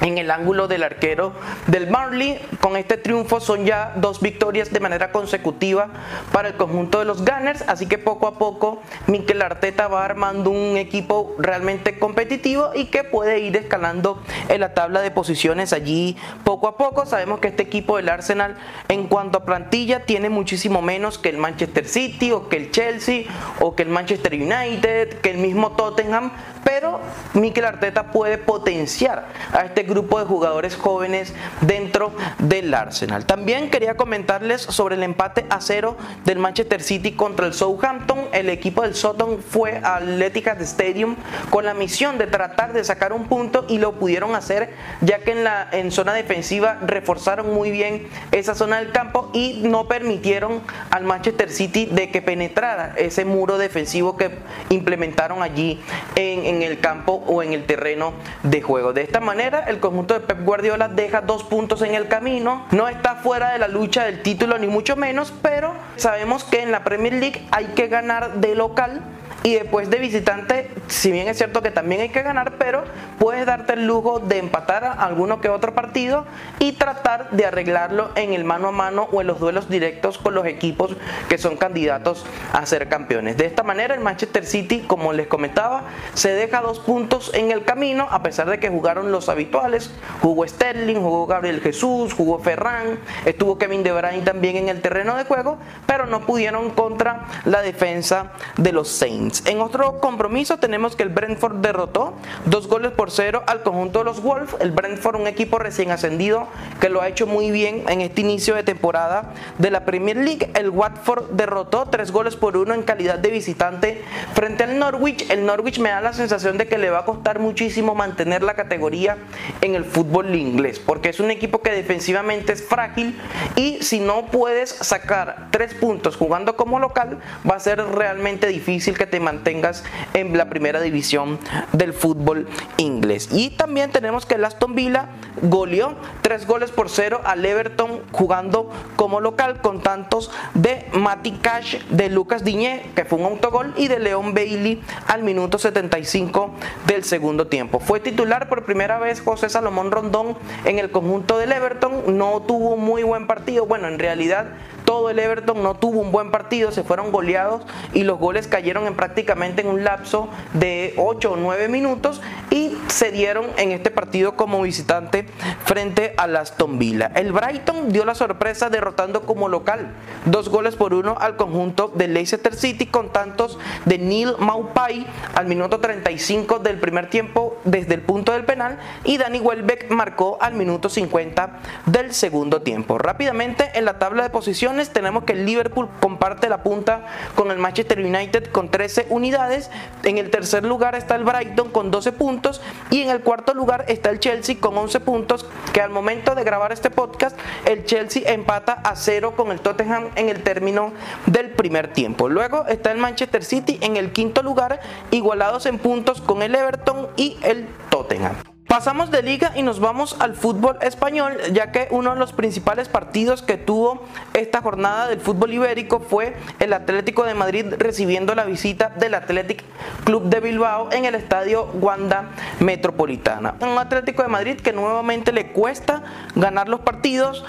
en 0.00 0.18
el 0.18 0.30
ángulo 0.30 0.68
del 0.68 0.82
arquero 0.82 1.32
del 1.66 1.88
Marley. 1.90 2.40
Con 2.60 2.76
este 2.76 2.96
triunfo 2.96 3.40
son 3.40 3.64
ya 3.64 3.92
dos 3.96 4.20
victorias 4.20 4.72
de 4.72 4.80
manera 4.80 5.12
consecutiva 5.12 5.88
para 6.32 6.48
el 6.48 6.54
conjunto 6.54 6.98
de 6.98 7.04
los 7.04 7.24
Gunners, 7.24 7.64
así 7.66 7.86
que 7.86 7.98
poco 7.98 8.26
a 8.26 8.38
poco 8.38 8.80
Mikel 9.06 9.42
Arteta 9.42 9.88
va 9.88 10.04
armando 10.04 10.50
un 10.50 10.76
equipo 10.76 11.34
realmente 11.38 11.98
competitivo 11.98 12.70
y 12.74 12.86
que 12.86 13.04
puede 13.04 13.40
ir 13.40 13.56
escalando 13.56 14.22
en 14.48 14.60
la 14.60 14.74
tabla 14.74 15.00
de 15.00 15.10
posiciones 15.10 15.72
allí 15.72 16.16
poco 16.44 16.68
a 16.68 16.76
poco. 16.76 17.06
Sabemos 17.06 17.40
que 17.40 17.48
este 17.48 17.62
equipo 17.62 17.96
del 17.96 18.08
Arsenal 18.08 18.56
en 18.88 19.06
cuanto 19.06 19.38
a 19.38 19.44
plantilla 19.44 20.04
tiene 20.04 20.28
muchísimo 20.28 20.82
menos 20.82 21.18
que 21.18 21.28
el 21.28 21.38
Manchester 21.38 21.86
City 21.86 22.32
o 22.32 22.48
que 22.48 22.56
el 22.56 22.70
Chelsea 22.70 23.24
o 23.60 23.74
que 23.74 23.82
el 23.82 23.88
Manchester 23.88 24.34
United, 24.34 25.20
que 25.20 25.30
el 25.30 25.38
mismo 25.38 25.72
Tottenham, 25.72 26.32
pero 26.68 27.00
Mikel 27.32 27.64
Arteta 27.64 28.12
puede 28.12 28.36
potenciar 28.36 29.28
a 29.54 29.64
este 29.64 29.84
grupo 29.84 30.18
de 30.18 30.26
jugadores 30.26 30.76
jóvenes 30.76 31.32
dentro 31.62 32.12
del 32.40 32.74
Arsenal. 32.74 33.24
También 33.24 33.70
quería 33.70 33.96
comentarles 33.96 34.60
sobre 34.60 34.96
el 34.96 35.02
empate 35.02 35.46
a 35.48 35.62
cero 35.62 35.96
del 36.26 36.38
Manchester 36.38 36.82
City 36.82 37.12
contra 37.12 37.46
el 37.46 37.54
Southampton. 37.54 38.18
El 38.32 38.50
equipo 38.50 38.82
del 38.82 38.94
Southampton 38.94 39.42
fue 39.42 39.78
al 39.78 40.20
Etihad 40.20 40.60
Stadium 40.60 41.16
con 41.48 41.64
la 41.64 41.72
misión 41.72 42.18
de 42.18 42.26
tratar 42.26 42.74
de 42.74 42.84
sacar 42.84 43.14
un 43.14 43.28
punto 43.28 43.64
y 43.66 43.78
lo 43.78 43.94
pudieron 43.94 44.34
hacer 44.34 44.74
ya 45.00 45.20
que 45.20 45.30
en 45.30 45.44
la 45.44 45.68
en 45.72 45.90
zona 45.90 46.12
defensiva 46.12 46.76
reforzaron 46.82 47.54
muy 47.54 47.70
bien 47.70 48.08
esa 48.30 48.54
zona 48.54 48.76
del 48.76 48.92
campo 48.92 49.30
y 49.32 49.62
no 49.64 49.88
permitieron 49.88 50.60
al 50.90 51.04
Manchester 51.04 51.50
City 51.50 51.86
de 51.86 52.10
que 52.10 52.20
penetrara 52.20 52.92
ese 52.98 53.24
muro 53.24 53.56
defensivo 53.56 54.18
que 54.18 54.32
implementaron 54.68 55.42
allí 55.42 55.80
en, 56.14 56.44
en 56.44 56.57
el 56.62 56.80
campo 56.80 57.22
o 57.26 57.42
en 57.42 57.52
el 57.52 57.64
terreno 57.64 58.12
de 58.42 58.62
juego. 58.62 58.92
De 58.92 59.02
esta 59.02 59.20
manera 59.20 59.60
el 59.60 59.80
conjunto 59.80 60.14
de 60.14 60.20
Pep 60.20 60.44
Guardiola 60.44 60.88
deja 60.88 61.20
dos 61.20 61.44
puntos 61.44 61.82
en 61.82 61.94
el 61.94 62.08
camino. 62.08 62.66
No 62.70 62.88
está 62.88 63.16
fuera 63.16 63.52
de 63.52 63.58
la 63.58 63.68
lucha 63.68 64.04
del 64.04 64.22
título 64.22 64.58
ni 64.58 64.66
mucho 64.66 64.96
menos, 64.96 65.32
pero 65.42 65.74
sabemos 65.96 66.44
que 66.44 66.62
en 66.62 66.72
la 66.72 66.84
Premier 66.84 67.14
League 67.14 67.46
hay 67.50 67.66
que 67.66 67.88
ganar 67.88 68.34
de 68.34 68.54
local 68.54 69.02
y 69.44 69.54
después 69.54 69.88
de 69.88 69.98
visitante, 69.98 70.70
si 70.88 71.12
bien 71.12 71.28
es 71.28 71.38
cierto 71.38 71.62
que 71.62 71.70
también 71.70 72.00
hay 72.00 72.08
que 72.08 72.22
ganar, 72.22 72.54
pero 72.58 72.82
puedes 73.18 73.46
darte 73.46 73.74
el 73.74 73.86
lujo 73.86 74.18
de 74.18 74.38
empatar 74.38 74.84
a 74.84 74.92
alguno 74.92 75.40
que 75.40 75.48
otro 75.48 75.74
partido 75.74 76.26
y 76.58 76.72
tratar 76.72 77.30
de 77.30 77.46
arreglarlo 77.46 78.10
en 78.16 78.32
el 78.32 78.44
mano 78.44 78.68
a 78.68 78.72
mano 78.72 79.08
o 79.12 79.20
en 79.20 79.28
los 79.28 79.38
duelos 79.38 79.68
directos 79.68 80.18
con 80.18 80.34
los 80.34 80.44
equipos 80.46 80.96
que 81.28 81.38
son 81.38 81.56
candidatos 81.56 82.26
a 82.52 82.66
ser 82.66 82.88
campeones. 82.88 83.36
De 83.36 83.46
esta 83.46 83.62
manera 83.62 83.94
el 83.94 84.00
Manchester 84.00 84.44
City, 84.44 84.84
como 84.86 85.12
les 85.12 85.28
comentaba, 85.28 85.84
se 86.14 86.34
deja 86.34 86.60
dos 86.60 86.80
puntos 86.80 87.30
en 87.32 87.52
el 87.52 87.64
camino 87.64 88.08
a 88.10 88.22
pesar 88.22 88.50
de 88.50 88.58
que 88.58 88.68
jugaron 88.68 89.12
los 89.12 89.28
habituales. 89.28 89.92
Jugó 90.20 90.46
Sterling, 90.46 90.96
jugó 90.96 91.26
Gabriel 91.26 91.60
Jesús, 91.60 92.12
jugó 92.12 92.40
Ferran, 92.40 92.98
estuvo 93.24 93.56
Kevin 93.56 93.84
De 93.84 93.92
Bruyne 93.92 94.22
también 94.22 94.56
en 94.56 94.68
el 94.68 94.80
terreno 94.80 95.16
de 95.16 95.24
juego, 95.24 95.58
pero 95.86 96.06
no 96.06 96.26
pudieron 96.26 96.70
contra 96.70 97.26
la 97.44 97.62
defensa 97.62 98.32
de 98.56 98.72
los 98.72 98.88
Saints. 98.88 99.27
En 99.44 99.60
otro 99.60 100.00
compromiso 100.00 100.58
tenemos 100.58 100.96
que 100.96 101.02
el 101.02 101.10
Brentford 101.10 101.56
derrotó 101.56 102.14
dos 102.46 102.66
goles 102.66 102.92
por 102.92 103.10
cero 103.10 103.42
al 103.46 103.62
conjunto 103.62 103.98
de 103.98 104.06
los 104.06 104.22
Wolves. 104.22 104.54
El 104.60 104.70
Brentford, 104.70 105.16
un 105.16 105.26
equipo 105.26 105.58
recién 105.58 105.90
ascendido 105.90 106.46
que 106.80 106.88
lo 106.88 107.02
ha 107.02 107.08
hecho 107.08 107.26
muy 107.26 107.50
bien 107.50 107.84
en 107.88 108.00
este 108.00 108.22
inicio 108.22 108.54
de 108.54 108.62
temporada 108.62 109.34
de 109.58 109.70
la 109.70 109.84
Premier 109.84 110.16
League. 110.16 110.50
El 110.54 110.70
Watford 110.70 111.30
derrotó 111.32 111.86
tres 111.86 112.10
goles 112.10 112.36
por 112.36 112.56
uno 112.56 112.74
en 112.74 112.82
calidad 112.82 113.18
de 113.18 113.30
visitante 113.30 114.02
frente 114.34 114.64
al 114.64 114.78
Norwich. 114.78 115.28
El 115.30 115.44
Norwich 115.44 115.78
me 115.78 115.90
da 115.90 116.00
la 116.00 116.12
sensación 116.12 116.56
de 116.56 116.66
que 116.66 116.78
le 116.78 116.90
va 116.90 117.00
a 117.00 117.04
costar 117.04 117.38
muchísimo 117.38 117.94
mantener 117.94 118.42
la 118.42 118.54
categoría 118.54 119.18
en 119.60 119.74
el 119.74 119.84
fútbol 119.84 120.34
inglés, 120.34 120.78
porque 120.78 121.10
es 121.10 121.20
un 121.20 121.30
equipo 121.30 121.60
que 121.60 121.72
defensivamente 121.72 122.52
es 122.52 122.64
frágil 122.64 123.18
y 123.56 123.82
si 123.82 124.00
no 124.00 124.26
puedes 124.26 124.70
sacar 124.70 125.48
tres 125.50 125.74
puntos 125.74 126.16
jugando 126.16 126.56
como 126.56 126.78
local, 126.78 127.18
va 127.48 127.56
a 127.56 127.60
ser 127.60 127.84
realmente 127.84 128.46
difícil 128.46 128.96
que 128.96 129.06
te 129.06 129.17
mantengas 129.20 129.84
en 130.14 130.36
la 130.36 130.48
primera 130.48 130.80
división 130.80 131.38
del 131.72 131.92
fútbol 131.92 132.48
inglés. 132.76 133.28
Y 133.32 133.50
también 133.50 133.90
tenemos 133.90 134.26
que 134.26 134.34
el 134.34 134.44
Aston 134.44 134.74
Villa 134.74 135.08
goleó 135.42 135.94
tres 136.22 136.46
goles 136.46 136.70
por 136.70 136.88
cero 136.88 137.20
al 137.24 137.44
Everton 137.44 138.00
jugando 138.12 138.70
como 138.96 139.20
local 139.20 139.60
con 139.60 139.82
tantos 139.82 140.30
de 140.54 140.86
Mati 140.92 141.32
Cash, 141.32 141.76
de 141.90 142.08
Lucas 142.08 142.44
Diñé, 142.44 142.90
que 142.94 143.04
fue 143.04 143.18
un 143.18 143.26
autogol, 143.26 143.74
y 143.76 143.88
de 143.88 143.98
León 143.98 144.34
Bailey 144.34 144.82
al 145.06 145.22
minuto 145.22 145.58
75 145.58 146.54
del 146.86 147.04
segundo 147.04 147.46
tiempo. 147.46 147.80
Fue 147.80 148.00
titular 148.00 148.48
por 148.48 148.64
primera 148.64 148.98
vez 148.98 149.20
José 149.20 149.48
Salomón 149.48 149.90
Rondón 149.90 150.36
en 150.64 150.78
el 150.78 150.90
conjunto 150.90 151.38
del 151.38 151.52
Everton, 151.52 152.18
no 152.18 152.42
tuvo 152.42 152.76
muy 152.76 153.02
buen 153.02 153.26
partido, 153.26 153.66
bueno, 153.66 153.88
en 153.88 153.98
realidad 153.98 154.46
todo 154.88 155.10
el 155.10 155.18
Everton 155.18 155.62
no 155.62 155.74
tuvo 155.74 156.00
un 156.00 156.12
buen 156.12 156.30
partido, 156.30 156.72
se 156.72 156.82
fueron 156.82 157.12
goleados 157.12 157.60
y 157.92 158.04
los 158.04 158.18
goles 158.18 158.48
cayeron 158.48 158.86
en 158.86 158.94
prácticamente 158.94 159.60
en 159.60 159.68
un 159.68 159.84
lapso 159.84 160.30
de 160.54 160.94
8 160.96 161.32
o 161.32 161.36
9 161.36 161.68
minutos 161.68 162.22
y 162.48 162.74
se 162.86 163.12
dieron 163.12 163.44
en 163.58 163.72
este 163.72 163.90
partido 163.90 164.34
como 164.34 164.62
visitante 164.62 165.26
frente 165.66 166.14
a 166.16 166.22
Aston 166.22 166.78
Villa. 166.78 167.12
El 167.14 167.32
Brighton 167.32 167.90
dio 167.90 168.06
la 168.06 168.14
sorpresa 168.14 168.70
derrotando 168.70 169.26
como 169.26 169.50
local 169.50 169.92
dos 170.24 170.48
goles 170.48 170.74
por 170.74 170.94
uno 170.94 171.18
al 171.20 171.36
conjunto 171.36 171.92
de 171.94 172.08
Leicester 172.08 172.54
City 172.54 172.86
con 172.86 173.12
tantos 173.12 173.58
de 173.84 173.98
Neil 173.98 174.36
Maupay 174.38 175.06
al 175.34 175.44
minuto 175.48 175.80
35 175.80 176.60
del 176.60 176.80
primer 176.80 177.10
tiempo 177.10 177.58
desde 177.64 177.92
el 177.92 178.00
punto 178.00 178.32
del 178.32 178.46
penal 178.46 178.78
y 179.04 179.18
Danny 179.18 179.40
Welbeck 179.40 179.90
marcó 179.90 180.38
al 180.40 180.54
minuto 180.54 180.88
50 180.88 181.58
del 181.84 182.14
segundo 182.14 182.62
tiempo. 182.62 182.96
Rápidamente 182.96 183.70
en 183.74 183.84
la 183.84 183.98
tabla 183.98 184.22
de 184.22 184.30
posiciones 184.30 184.77
tenemos 184.86 185.24
que 185.24 185.32
el 185.32 185.44
Liverpool 185.44 185.88
comparte 186.00 186.48
la 186.48 186.62
punta 186.62 187.06
con 187.34 187.50
el 187.50 187.58
Manchester 187.58 187.98
United 187.98 188.50
con 188.52 188.70
13 188.70 189.06
unidades. 189.10 189.70
En 190.04 190.18
el 190.18 190.30
tercer 190.30 190.64
lugar 190.64 190.94
está 190.94 191.16
el 191.16 191.24
Brighton 191.24 191.70
con 191.70 191.90
12 191.90 192.12
puntos 192.12 192.60
y 192.90 193.02
en 193.02 193.10
el 193.10 193.20
cuarto 193.20 193.54
lugar 193.54 193.84
está 193.88 194.10
el 194.10 194.20
Chelsea 194.20 194.56
con 194.60 194.76
11 194.78 195.00
puntos 195.00 195.46
que 195.72 195.80
al 195.80 195.90
momento 195.90 196.34
de 196.34 196.44
grabar 196.44 196.72
este 196.72 196.90
podcast 196.90 197.36
el 197.64 197.84
Chelsea 197.84 198.22
empata 198.32 198.72
a 198.72 198.94
cero 198.96 199.34
con 199.36 199.50
el 199.50 199.60
Tottenham 199.60 200.10
en 200.14 200.28
el 200.28 200.42
término 200.42 200.92
del 201.26 201.50
primer 201.50 201.92
tiempo. 201.92 202.28
Luego 202.28 202.66
está 202.66 202.92
el 202.92 202.98
Manchester 202.98 203.44
City 203.44 203.78
en 203.82 203.96
el 203.96 204.12
quinto 204.12 204.42
lugar 204.42 204.80
igualados 205.10 205.66
en 205.66 205.78
puntos 205.78 206.20
con 206.20 206.42
el 206.42 206.54
Everton 206.54 207.08
y 207.16 207.36
el 207.42 207.66
Tottenham. 207.90 208.57
Pasamos 208.68 209.10
de 209.10 209.22
liga 209.22 209.52
y 209.56 209.62
nos 209.62 209.80
vamos 209.80 210.14
al 210.18 210.34
fútbol 210.34 210.76
español, 210.82 211.38
ya 211.52 211.72
que 211.72 211.88
uno 211.90 212.12
de 212.12 212.18
los 212.18 212.34
principales 212.34 212.86
partidos 212.86 213.40
que 213.40 213.56
tuvo 213.56 214.04
esta 214.34 214.60
jornada 214.60 215.08
del 215.08 215.20
fútbol 215.20 215.54
ibérico 215.54 216.00
fue 216.00 216.36
el 216.60 216.74
Atlético 216.74 217.24
de 217.24 217.32
Madrid 217.32 217.64
recibiendo 217.78 218.34
la 218.34 218.44
visita 218.44 218.90
del 218.90 219.14
Athletic 219.14 219.64
Club 220.04 220.24
de 220.24 220.40
Bilbao 220.40 220.92
en 220.92 221.06
el 221.06 221.14
estadio 221.14 221.64
Wanda 221.80 222.28
Metropolitana. 222.60 223.54
Un 223.60 223.78
Atlético 223.78 224.22
de 224.22 224.28
Madrid 224.28 224.60
que 224.60 224.74
nuevamente 224.74 225.32
le 225.32 225.46
cuesta 225.46 226.02
ganar 226.34 226.68
los 226.68 226.80
partidos 226.80 227.46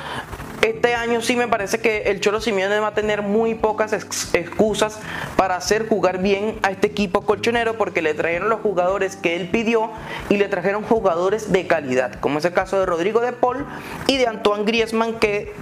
este 0.62 0.96
año 0.96 1.22
sí 1.22 1.36
me 1.36 1.48
parece 1.48 1.80
que 1.80 2.04
el 2.04 2.20
Cholo 2.20 2.42
Simeone 2.42 2.80
va 2.80 2.88
a 2.88 2.94
tener 2.94 3.22
muy 3.22 3.56
pocas 3.56 3.94
excusas 3.94 5.00
para 5.36 5.56
hacer 5.56 5.88
jugar 5.88 6.22
bien 6.22 6.60
a 6.64 6.72
este 6.72 6.88
equipo 6.88 7.22
colchonero 7.22 7.78
porque 7.78 8.02
le 8.02 8.14
trajeron 8.14 8.50
los 8.50 8.60
jugadores 8.62 9.16
que 9.16 9.36
él 9.36 9.50
pidió 9.50 9.92
y 10.30 10.38
le 10.38 10.48
trajeron 10.48 10.84
jugadores 10.84 11.52
de 11.52 11.68
calidad, 11.68 12.16
como 12.20 12.40
es 12.40 12.46
el 12.46 12.54
caso 12.54 12.80
de 12.80 12.86
Rodrigo 12.86 13.22
de 13.22 13.32
Paul 13.32 13.66
y 14.08 14.18
de 14.18 14.28
Antoine 14.28 14.66
Griezmann 14.66 15.20
que 15.20 15.54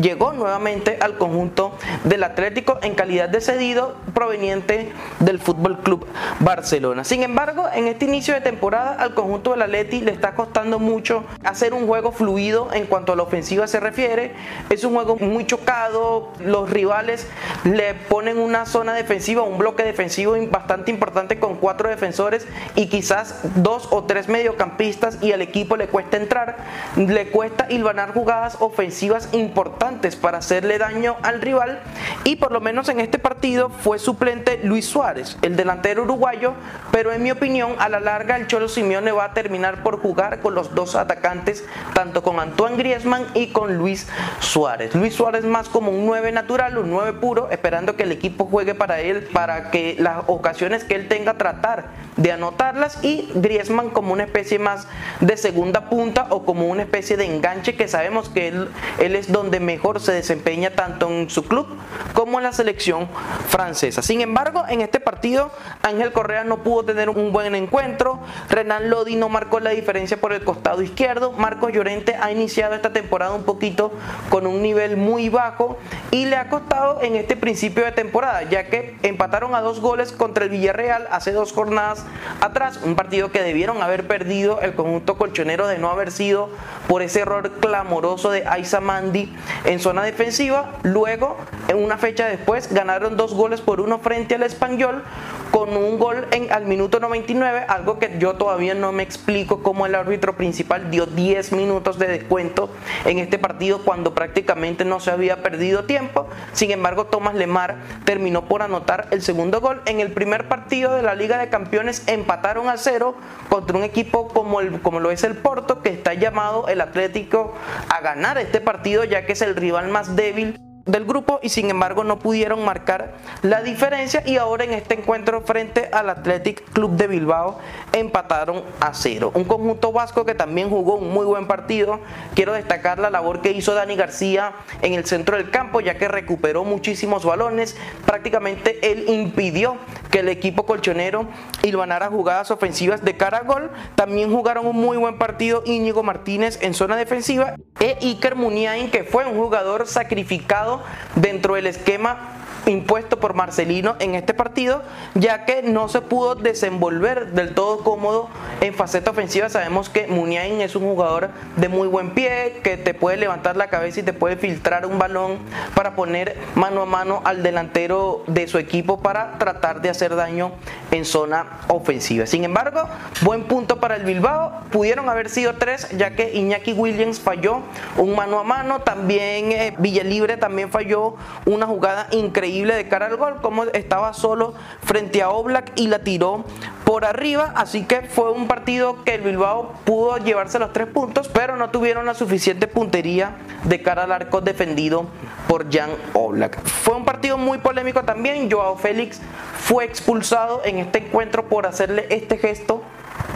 llegó 0.00 0.32
nuevamente 0.32 0.98
al 1.00 1.18
conjunto 1.18 1.76
del 2.04 2.24
Atlético 2.24 2.78
en 2.82 2.94
calidad 2.94 3.28
de 3.28 3.40
cedido 3.40 3.96
proveniente 4.14 4.90
del 5.20 5.38
Fútbol 5.38 5.80
Club 5.80 6.06
Barcelona. 6.40 7.04
Sin 7.04 7.22
embargo, 7.22 7.66
en 7.72 7.86
este 7.88 8.06
inicio 8.06 8.34
de 8.34 8.40
temporada 8.40 8.94
al 8.94 9.14
conjunto 9.14 9.50
del 9.50 9.62
Atleti 9.62 10.00
le 10.00 10.12
está 10.12 10.34
costando 10.34 10.78
mucho 10.78 11.24
hacer 11.44 11.74
un 11.74 11.86
juego 11.86 12.12
fluido 12.12 12.72
en 12.72 12.86
cuanto 12.86 13.12
a 13.12 13.16
la 13.16 13.22
ofensiva 13.22 13.66
se 13.66 13.80
refiere. 13.80 14.34
Es 14.70 14.84
un 14.84 14.94
juego 14.94 15.16
muy 15.16 15.46
chocado, 15.46 16.32
los 16.40 16.70
rivales 16.70 17.26
le 17.64 17.94
ponen 17.94 18.38
una 18.38 18.66
zona 18.66 18.94
defensiva, 18.94 19.42
un 19.42 19.58
bloque 19.58 19.82
defensivo 19.82 20.36
bastante 20.50 20.90
importante 20.90 21.38
con 21.38 21.56
cuatro 21.56 21.88
defensores 21.88 22.46
y 22.74 22.86
quizás 22.86 23.40
dos 23.56 23.88
o 23.90 24.04
tres 24.04 24.28
mediocampistas 24.28 25.22
y 25.22 25.32
al 25.32 25.42
equipo 25.42 25.76
le 25.76 25.88
cuesta 25.88 26.16
entrar, 26.16 26.56
le 26.96 27.30
cuesta 27.30 27.66
hilvanar 27.70 28.12
jugadas 28.12 28.56
ofensivas 28.60 29.28
importantes 29.32 30.16
para 30.16 30.38
hacerle 30.38 30.78
daño 30.78 31.16
al 31.22 31.40
rival 31.40 31.80
y 32.24 32.36
por 32.36 32.52
lo 32.52 32.60
menos 32.60 32.88
en 32.88 33.00
este 33.00 33.18
partido 33.18 33.70
fue 33.70 33.98
suplente 33.98 34.60
Luis 34.62 34.86
Suárez, 34.86 35.36
el 35.42 35.56
delantero 35.56 36.02
uruguayo, 36.02 36.54
pero 36.90 37.12
en 37.12 37.22
mi 37.22 37.30
opinión 37.30 37.74
a 37.78 37.88
la 37.88 38.00
larga 38.00 38.36
el 38.36 38.46
Cholo 38.46 38.68
Simeone 38.68 39.12
va 39.12 39.24
a 39.24 39.34
terminar 39.34 39.82
por 39.82 40.00
jugar 40.00 40.40
con 40.40 40.54
los 40.54 40.74
dos 40.74 40.94
atacantes, 40.94 41.64
tanto 41.94 42.22
con 42.22 42.40
Antoine 42.40 42.76
Griezmann 42.76 43.26
y 43.34 43.48
con 43.48 43.76
Luis 43.76 44.06
Suárez. 44.40 44.94
Luis 44.94 45.14
Suárez 45.14 45.44
más 45.44 45.68
como 45.68 45.90
un 45.90 46.06
9 46.06 46.32
natural, 46.32 46.78
un 46.78 46.90
9 46.90 47.14
puro, 47.14 47.50
esperando 47.50 47.96
que 47.96 48.04
el 48.04 48.12
equipo 48.12 48.46
juegue 48.46 48.74
para 48.74 49.00
él, 49.00 49.28
para 49.32 49.70
que 49.70 49.96
las 49.98 50.24
ocasiones 50.26 50.84
que 50.84 50.94
él 50.94 51.08
tenga 51.08 51.34
tratar 51.34 52.06
de 52.16 52.32
anotarlas 52.32 53.02
y 53.02 53.28
Griezmann 53.34 53.90
como 53.90 54.12
una 54.12 54.24
especie 54.24 54.58
más 54.58 54.86
de 55.20 55.36
segunda 55.36 55.90
punta 55.90 56.26
o 56.30 56.44
como 56.44 56.66
una 56.66 56.82
especie 56.82 57.16
de 57.16 57.26
enganche 57.26 57.76
que 57.76 57.88
sabemos 57.88 58.28
que 58.28 58.48
él, 58.48 58.68
él 58.98 59.16
es 59.16 59.30
donde 59.30 59.60
mejor 59.60 60.00
se 60.00 60.12
desempeña 60.12 60.70
tanto 60.70 61.10
en 61.10 61.28
su 61.28 61.44
club 61.44 61.66
como 62.14 62.38
en 62.38 62.44
la 62.44 62.52
selección 62.52 63.08
francesa. 63.48 64.02
Sin 64.02 64.20
embargo, 64.20 64.64
en 64.68 64.80
este 64.80 65.00
partido 65.00 65.50
Ángel 65.82 66.12
Correa 66.12 66.44
no 66.44 66.62
pudo 66.62 66.84
tener 66.84 67.10
un 67.10 67.32
buen 67.32 67.54
encuentro, 67.54 68.20
Renan 68.48 68.88
Lodi 68.88 69.16
no 69.16 69.28
marcó 69.28 69.60
la 69.60 69.70
diferencia 69.70 70.18
por 70.18 70.32
el 70.32 70.42
costado 70.42 70.82
izquierdo, 70.82 71.32
Marcos 71.32 71.72
Llorente 71.72 72.16
ha 72.16 72.32
iniciado 72.32 72.74
esta 72.74 72.92
temporada 72.92 73.34
un 73.34 73.44
poquito 73.44 73.92
con 74.30 74.46
un 74.46 74.62
nivel 74.62 74.96
muy 74.96 75.28
bajo 75.28 75.78
y 76.10 76.26
le 76.26 76.36
ha 76.36 76.48
costado 76.48 77.02
en 77.02 77.16
este 77.16 77.36
principio 77.36 77.84
de 77.84 77.92
temporada, 77.92 78.42
ya 78.44 78.66
que 78.66 78.96
empataron 79.02 79.54
a 79.54 79.60
dos 79.60 79.80
goles 79.80 80.12
contra 80.12 80.44
el 80.44 80.50
Villarreal 80.50 81.06
hace 81.10 81.32
dos 81.32 81.52
jornadas 81.52 82.04
atrás, 82.40 82.80
un 82.82 82.94
partido 82.94 83.30
que 83.30 83.42
debieron 83.42 83.82
haber 83.82 84.06
perdido 84.06 84.60
el 84.60 84.74
conjunto 84.74 85.16
colchonero 85.16 85.66
de 85.66 85.78
no 85.78 85.90
haber 85.90 86.10
sido 86.10 86.48
por 86.88 87.02
ese 87.02 87.20
error 87.20 87.52
clamoroso 87.60 88.30
de 88.30 88.46
Aiza 88.46 88.80
Mandi 88.80 89.34
en 89.64 89.78
zona 89.80 90.02
defensiva. 90.02 90.72
Luego, 90.82 91.36
en 91.68 91.82
una 91.82 91.98
fecha 91.98 92.26
después, 92.26 92.72
ganaron 92.72 93.16
dos 93.16 93.34
goles 93.34 93.60
por 93.60 93.80
uno 93.80 93.98
frente 93.98 94.34
al 94.34 94.42
Español 94.42 95.02
con 95.50 95.76
un 95.76 95.98
gol 95.98 96.26
en, 96.32 96.52
al 96.52 96.66
minuto 96.66 97.00
99, 97.00 97.64
algo 97.68 97.98
que 97.98 98.16
yo 98.18 98.34
todavía 98.34 98.74
no 98.74 98.92
me 98.92 99.02
explico 99.02 99.62
cómo 99.62 99.86
el 99.86 99.94
árbitro 99.94 100.36
principal 100.36 100.90
dio 100.90 101.06
10 101.06 101.52
minutos 101.52 101.98
de 101.98 102.08
descuento 102.08 102.68
en 103.04 103.18
este 103.18 103.38
partido 103.38 103.82
cuando 103.82 104.12
prácticamente 104.16 104.86
no 104.86 104.98
se 104.98 105.10
había 105.10 105.42
perdido 105.42 105.84
tiempo. 105.84 106.26
Sin 106.54 106.70
embargo, 106.70 107.04
Tomás 107.04 107.34
Lemar 107.34 107.76
terminó 108.04 108.46
por 108.46 108.62
anotar 108.62 109.06
el 109.10 109.20
segundo 109.20 109.60
gol. 109.60 109.82
En 109.84 110.00
el 110.00 110.10
primer 110.10 110.48
partido 110.48 110.94
de 110.94 111.02
la 111.02 111.14
Liga 111.14 111.36
de 111.36 111.50
Campeones 111.50 112.02
empataron 112.08 112.70
a 112.70 112.78
cero 112.78 113.14
contra 113.50 113.76
un 113.76 113.84
equipo 113.84 114.28
como, 114.28 114.60
el, 114.60 114.80
como 114.80 115.00
lo 115.00 115.10
es 115.10 115.22
el 115.22 115.36
Porto, 115.36 115.82
que 115.82 115.90
está 115.90 116.14
llamado 116.14 116.66
el 116.68 116.80
Atlético 116.80 117.54
a 117.90 118.00
ganar 118.00 118.38
este 118.38 118.62
partido 118.62 119.04
ya 119.04 119.26
que 119.26 119.34
es 119.34 119.42
el 119.42 119.54
rival 119.54 119.88
más 119.88 120.16
débil 120.16 120.58
del 120.86 121.04
grupo 121.04 121.40
y 121.42 121.48
sin 121.48 121.68
embargo 121.68 122.04
no 122.04 122.20
pudieron 122.20 122.64
marcar 122.64 123.14
la 123.42 123.60
diferencia 123.62 124.22
y 124.24 124.36
ahora 124.36 124.64
en 124.64 124.72
este 124.72 124.94
encuentro 124.94 125.40
frente 125.42 125.88
al 125.92 126.08
Athletic 126.08 126.62
Club 126.72 126.92
de 126.92 127.08
Bilbao 127.08 127.58
empataron 127.92 128.62
a 128.80 128.94
cero. 128.94 129.32
Un 129.34 129.44
conjunto 129.44 129.90
vasco 129.92 130.24
que 130.24 130.34
también 130.34 130.70
jugó 130.70 130.94
un 130.94 131.12
muy 131.12 131.26
buen 131.26 131.48
partido. 131.48 131.98
Quiero 132.34 132.52
destacar 132.52 133.00
la 133.00 133.10
labor 133.10 133.42
que 133.42 133.50
hizo 133.50 133.74
Dani 133.74 133.96
García 133.96 134.52
en 134.80 134.94
el 134.94 135.04
centro 135.06 135.36
del 135.36 135.50
campo 135.50 135.80
ya 135.80 135.98
que 135.98 136.06
recuperó 136.06 136.62
muchísimos 136.62 137.24
balones. 137.24 137.76
Prácticamente 138.06 138.92
él 138.92 139.08
impidió 139.08 139.76
que 140.10 140.20
el 140.20 140.28
equipo 140.28 140.66
colchonero 140.66 141.26
hilvanara 141.62 142.08
jugadas 142.08 142.52
ofensivas 142.52 143.04
de 143.04 143.16
cara 143.16 143.38
a 143.38 143.42
gol. 143.42 143.72
También 143.96 144.30
jugaron 144.30 144.66
un 144.66 144.76
muy 144.76 144.96
buen 144.96 145.18
partido 145.18 145.62
Íñigo 145.66 146.04
Martínez 146.04 146.58
en 146.62 146.74
zona 146.74 146.96
defensiva 146.96 147.56
e 147.80 147.98
Iker 148.00 148.36
Muniain 148.36 148.90
que 148.90 149.02
fue 149.02 149.26
un 149.26 149.36
jugador 149.36 149.88
sacrificado 149.88 150.75
dentro 151.14 151.54
del 151.54 151.66
esquema 151.66 152.35
impuesto 152.66 153.20
por 153.20 153.34
Marcelino 153.34 153.96
en 154.00 154.14
este 154.14 154.34
partido, 154.34 154.82
ya 155.14 155.44
que 155.44 155.62
no 155.62 155.88
se 155.88 156.00
pudo 156.00 156.34
desenvolver 156.34 157.32
del 157.32 157.54
todo 157.54 157.78
cómodo 157.78 158.28
en 158.60 158.74
faceta 158.74 159.12
ofensiva. 159.12 159.48
Sabemos 159.48 159.88
que 159.88 160.06
Muniain 160.08 160.60
es 160.60 160.74
un 160.74 160.82
jugador 160.82 161.30
de 161.56 161.68
muy 161.68 161.86
buen 161.88 162.10
pie, 162.10 162.60
que 162.62 162.76
te 162.76 162.92
puede 162.92 163.16
levantar 163.16 163.56
la 163.56 163.68
cabeza 163.68 164.00
y 164.00 164.02
te 164.02 164.12
puede 164.12 164.36
filtrar 164.36 164.84
un 164.86 164.98
balón 164.98 165.38
para 165.74 165.94
poner 165.94 166.36
mano 166.54 166.82
a 166.82 166.86
mano 166.86 167.22
al 167.24 167.42
delantero 167.42 168.24
de 168.26 168.48
su 168.48 168.58
equipo 168.58 169.00
para 169.00 169.38
tratar 169.38 169.80
de 169.80 169.90
hacer 169.90 170.16
daño 170.16 170.52
en 170.90 171.04
zona 171.04 171.60
ofensiva. 171.68 172.26
Sin 172.26 172.44
embargo, 172.44 172.88
buen 173.22 173.44
punto 173.44 173.78
para 173.78 173.96
el 173.96 174.04
Bilbao. 174.04 174.52
Pudieron 174.70 175.08
haber 175.08 175.30
sido 175.30 175.54
tres, 175.54 175.88
ya 175.96 176.16
que 176.16 176.32
Iñaki 176.34 176.72
Williams 176.72 177.20
falló 177.20 177.60
un 177.96 178.16
mano 178.16 178.40
a 178.40 178.44
mano. 178.44 178.80
También 178.80 179.52
eh, 179.52 179.74
Villalibre 179.78 180.36
también 180.36 180.70
falló 180.70 181.14
una 181.44 181.66
jugada 181.66 182.08
increíble 182.10 182.55
de 182.64 182.88
cara 182.88 183.06
al 183.06 183.16
gol, 183.16 183.40
como 183.42 183.64
estaba 183.64 184.12
solo 184.14 184.54
frente 184.82 185.22
a 185.22 185.30
Oblak 185.30 185.72
y 185.76 185.88
la 185.88 186.00
tiró 186.00 186.44
por 186.84 187.04
arriba, 187.04 187.52
así 187.56 187.84
que 187.84 188.02
fue 188.02 188.30
un 188.30 188.48
partido 188.48 189.04
que 189.04 189.14
el 189.14 189.22
Bilbao 189.22 189.72
pudo 189.84 190.16
llevarse 190.18 190.58
los 190.58 190.72
tres 190.72 190.86
puntos, 190.86 191.28
pero 191.28 191.56
no 191.56 191.70
tuvieron 191.70 192.06
la 192.06 192.14
suficiente 192.14 192.68
puntería 192.68 193.36
de 193.64 193.82
cara 193.82 194.04
al 194.04 194.12
arco 194.12 194.40
defendido 194.40 195.06
por 195.48 195.72
Jan 195.72 195.90
Oblak. 196.14 196.62
Fue 196.64 196.94
un 196.94 197.04
partido 197.04 197.36
muy 197.38 197.58
polémico 197.58 198.04
también, 198.04 198.50
Joao 198.50 198.76
Félix 198.76 199.20
fue 199.58 199.84
expulsado 199.84 200.62
en 200.64 200.78
este 200.78 200.98
encuentro 200.98 201.48
por 201.48 201.66
hacerle 201.66 202.06
este 202.10 202.38
gesto 202.38 202.82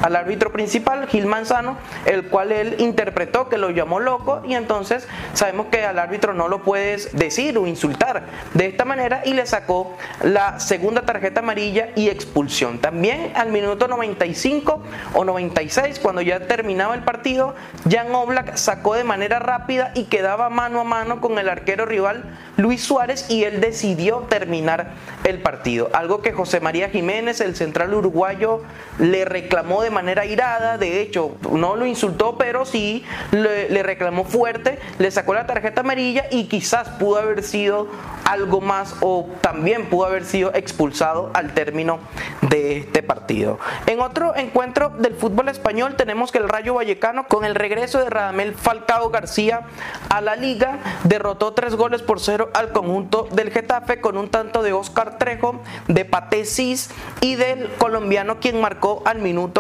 al 0.03 0.17
árbitro 0.17 0.53
principal, 0.53 1.07
Gil 1.09 1.27
Manzano, 1.27 1.77
el 2.07 2.29
cual 2.29 2.53
él 2.53 2.77
interpretó 2.79 3.49
que 3.49 3.59
lo 3.59 3.71
llamó 3.71 4.01
loco 4.01 4.43
y 4.47 4.55
entonces 4.55 5.07
sabemos 5.35 5.67
que 5.67 5.85
al 5.85 5.99
árbitro 5.99 6.33
no 6.35 6.49
lo 6.49 6.63
puedes 6.63 7.17
decir 7.17 7.59
o 7.59 7.67
insultar 7.67 8.25
de 8.55 8.67
esta 8.67 8.85
manera 8.85 9.23
y 9.25 9.35
le 9.35 9.47
sacó 9.47 9.97
la 10.23 10.59
segunda 10.61 11.03
tarjeta 11.03 11.41
amarilla 11.41 11.91
y 11.97 12.09
expulsión. 12.09 12.79
También 12.79 13.33
al 13.35 13.51
minuto 13.51 13.89
95 13.89 14.83
o 15.15 15.25
96, 15.25 15.99
cuando 15.99 16.23
ya 16.23 16.41
terminaba 16.47 16.95
el 16.95 17.03
partido, 17.03 17.55
Jan 17.89 18.15
Oblak 18.15 18.57
sacó 18.57 18.95
de 18.95 19.05
manera 19.05 19.39
rápida 19.39 19.93
y 19.95 20.05
quedaba 20.05 20.49
mano 20.51 20.81
a 20.81 20.85
mano 20.85 21.21
con 21.21 21.39
el 21.39 21.49
arquero 21.49 21.87
rival 21.87 22.39
Luis 22.57 22.83
Suárez 22.83 23.27
y 23.29 23.45
él 23.45 23.61
decidió 23.61 24.27
terminar 24.29 24.93
el 25.25 25.41
partido. 25.41 25.91
Algo 25.93 26.23
que 26.23 26.33
José 26.33 26.61
María 26.61 26.89
Jiménez, 26.89 27.41
el 27.41 27.57
central 27.57 27.95
uruguayo, 27.95 28.63
le 28.99 29.25
reclamó 29.25 29.80
de 29.81 29.91
manera 29.91 30.25
irada. 30.25 30.79
De 30.79 31.01
hecho, 31.01 31.37
no 31.51 31.77
lo 31.77 31.87
insultó, 31.87 32.37
pero 32.39 32.65
sí 32.65 33.05
le, 33.31 33.83
reclamó 33.83 34.25
fuerte, 34.25 34.79
le 34.99 35.11
sacó 35.11 35.35
la 35.35 35.47
tarjeta 35.47 35.81
amarilla 35.81 36.27
y 36.31 36.45
quizás 36.45 36.89
pudo 36.91 37.19
haber 37.19 37.43
sido 37.43 37.89
algo 38.25 38.61
más 38.61 38.95
o 39.01 39.29
también 39.41 39.87
pudo 39.87 40.07
haber 40.07 40.25
sido 40.25 40.53
expulsado 40.55 41.31
al 41.35 41.53
término 41.55 41.99
de 42.43 42.79
este 42.79 43.03
partido. 43.03 43.59
En 43.87 44.01
otro 44.01 44.37
encuentro 44.37 44.91
del 44.91 45.15
fútbol 45.15 45.49
español 45.49 45.97
tenemos 45.97 46.31
que 46.31 46.39
el 46.39 46.49
Rayo 46.49 46.75
Vallecano 46.75 47.27
con 47.27 47.45
el 47.45 47.55
regreso 47.55 47.99
de 47.99 48.11
Radamel 48.11 48.55
Falcao 48.55 49.11
García 49.11 49.63
a 50.09 50.21
la 50.21 50.37
liga 50.37 50.79
derrotó 51.05 51.53
tres 51.53 51.75
goles 51.75 52.03
por 52.03 52.21
cero 52.21 52.51
al 52.55 52.73
conjunto 52.73 53.29
del 53.33 53.51
Getafe 53.51 54.01
con 54.01 54.17
un 54.17 54.29
tanto 54.29 54.63
de 54.63 54.73
Oscar 54.73 55.19
Trejo, 55.19 55.61
de 55.89 56.05
Patesis 56.05 56.91
y 57.21 57.35
del 57.35 57.71
colombiano 57.79 58.41
quien 58.41 58.61
marcó 58.61 59.03
al 59.05 59.19
minuto 59.19 59.60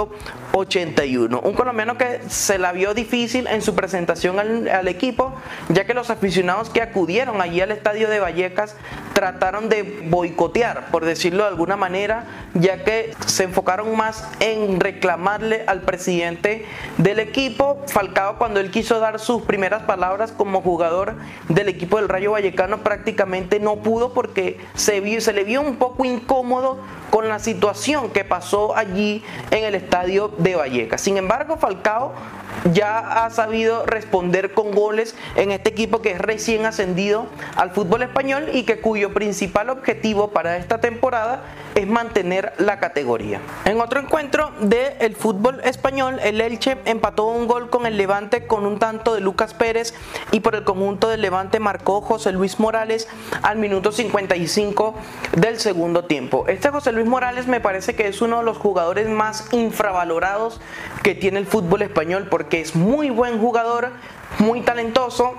81. 0.52 1.40
Un 1.40 1.52
colombiano 1.52 1.96
que 1.96 2.20
se 2.28 2.58
la 2.58 2.72
vio 2.72 2.94
difícil 2.94 3.46
en 3.46 3.62
su 3.62 3.74
presentación 3.74 4.38
al, 4.38 4.88
equipo 4.88 5.32
ya 5.68 5.84
que 5.84 5.94
los 5.94 6.10
aficionados 6.10 6.70
que 6.70 6.82
acudieron 6.82 7.40
allí 7.40 7.60
al 7.60 7.70
estadio 7.70 8.08
de 8.08 8.18
Vallecas 8.18 8.30
Vallecas 8.30 8.76
trataron 9.12 9.68
de 9.68 9.82
boicotear, 10.08 10.90
por 10.90 11.04
decirlo 11.04 11.42
de 11.42 11.48
alguna 11.48 11.76
manera, 11.76 12.24
ya 12.54 12.84
que 12.84 13.14
se 13.26 13.44
enfocaron 13.44 13.96
más 13.96 14.26
en 14.40 14.80
reclamarle 14.80 15.64
al 15.66 15.82
presidente 15.82 16.64
del 16.96 17.18
equipo, 17.18 17.82
Falcao 17.88 18.38
cuando 18.38 18.60
él 18.60 18.70
quiso 18.70 19.00
dar 19.00 19.18
sus 19.18 19.42
primeras 19.42 19.82
palabras 19.82 20.32
como 20.32 20.62
jugador 20.62 21.16
del 21.48 21.68
equipo 21.68 21.96
del 21.98 22.08
Rayo 22.08 22.32
Vallecano 22.32 22.78
prácticamente 22.78 23.60
no 23.60 23.76
pudo 23.76 24.14
porque 24.14 24.58
se, 24.74 25.00
vio, 25.00 25.20
se 25.20 25.32
le 25.32 25.44
vio 25.44 25.60
un 25.60 25.76
poco 25.76 26.04
incómodo 26.04 26.78
con 27.10 27.28
la 27.28 27.40
situación 27.40 28.10
que 28.10 28.24
pasó 28.24 28.76
allí 28.76 29.22
en 29.50 29.64
el 29.64 29.74
estadio 29.74 29.89
de 30.38 30.56
Vallecas. 30.56 31.00
Sin 31.00 31.16
embargo, 31.16 31.56
Falcao 31.56 32.12
ya 32.72 33.24
ha 33.24 33.30
sabido 33.30 33.86
responder 33.86 34.52
con 34.52 34.72
goles 34.72 35.14
en 35.36 35.50
este 35.50 35.70
equipo 35.70 36.02
que 36.02 36.12
es 36.12 36.18
recién 36.18 36.66
ascendido 36.66 37.26
al 37.56 37.70
fútbol 37.70 38.02
español 38.02 38.48
y 38.52 38.64
que 38.64 38.80
cuyo 38.80 39.12
principal 39.12 39.70
objetivo 39.70 40.28
para 40.28 40.56
esta 40.56 40.80
temporada 40.80 41.42
es 41.74 41.86
mantener 41.86 42.52
la 42.58 42.78
categoría. 42.78 43.40
En 43.64 43.80
otro 43.80 44.00
encuentro 44.00 44.50
del 44.60 45.14
fútbol 45.14 45.60
español, 45.64 46.18
el 46.22 46.40
Elche 46.40 46.76
empató 46.84 47.26
un 47.26 47.46
gol 47.46 47.70
con 47.70 47.86
el 47.86 47.96
Levante 47.96 48.46
con 48.46 48.66
un 48.66 48.78
tanto 48.78 49.14
de 49.14 49.20
Lucas 49.20 49.54
Pérez 49.54 49.94
y 50.32 50.40
por 50.40 50.54
el 50.54 50.64
conjunto 50.64 51.08
del 51.08 51.22
Levante 51.22 51.60
marcó 51.60 52.00
José 52.00 52.32
Luis 52.32 52.58
Morales 52.58 53.08
al 53.42 53.58
minuto 53.58 53.92
55 53.92 54.94
del 55.36 55.58
segundo 55.58 56.04
tiempo. 56.04 56.46
Este 56.48 56.70
José 56.70 56.92
Luis 56.92 57.06
Morales 57.06 57.46
me 57.46 57.60
parece 57.60 57.94
que 57.94 58.08
es 58.08 58.20
uno 58.20 58.38
de 58.38 58.44
los 58.44 58.58
jugadores 58.58 59.08
más 59.08 59.52
infravalorados 59.52 60.60
que 61.02 61.14
tiene 61.14 61.38
el 61.38 61.46
fútbol 61.46 61.82
español 61.82 62.28
porque 62.40 62.62
es 62.62 62.74
muy 62.74 63.10
buen 63.10 63.38
jugador, 63.38 63.90
muy 64.38 64.62
talentoso, 64.62 65.34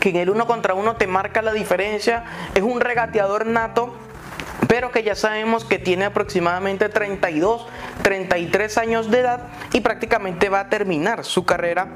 que 0.00 0.08
en 0.08 0.16
el 0.16 0.28
uno 0.28 0.48
contra 0.48 0.74
uno 0.74 0.96
te 0.96 1.06
marca 1.06 1.40
la 1.40 1.52
diferencia, 1.52 2.24
es 2.56 2.62
un 2.62 2.80
regateador 2.80 3.46
nato 3.46 3.94
pero 4.66 4.90
que 4.90 5.04
ya 5.04 5.14
sabemos 5.14 5.64
que 5.64 5.78
tiene 5.78 6.06
aproximadamente 6.06 6.88
32, 6.88 7.66
33 8.02 8.78
años 8.78 9.10
de 9.10 9.20
edad 9.20 9.40
y 9.72 9.82
prácticamente 9.82 10.48
va 10.48 10.60
a 10.60 10.68
terminar 10.68 11.24
su 11.24 11.44
carrera 11.44 11.86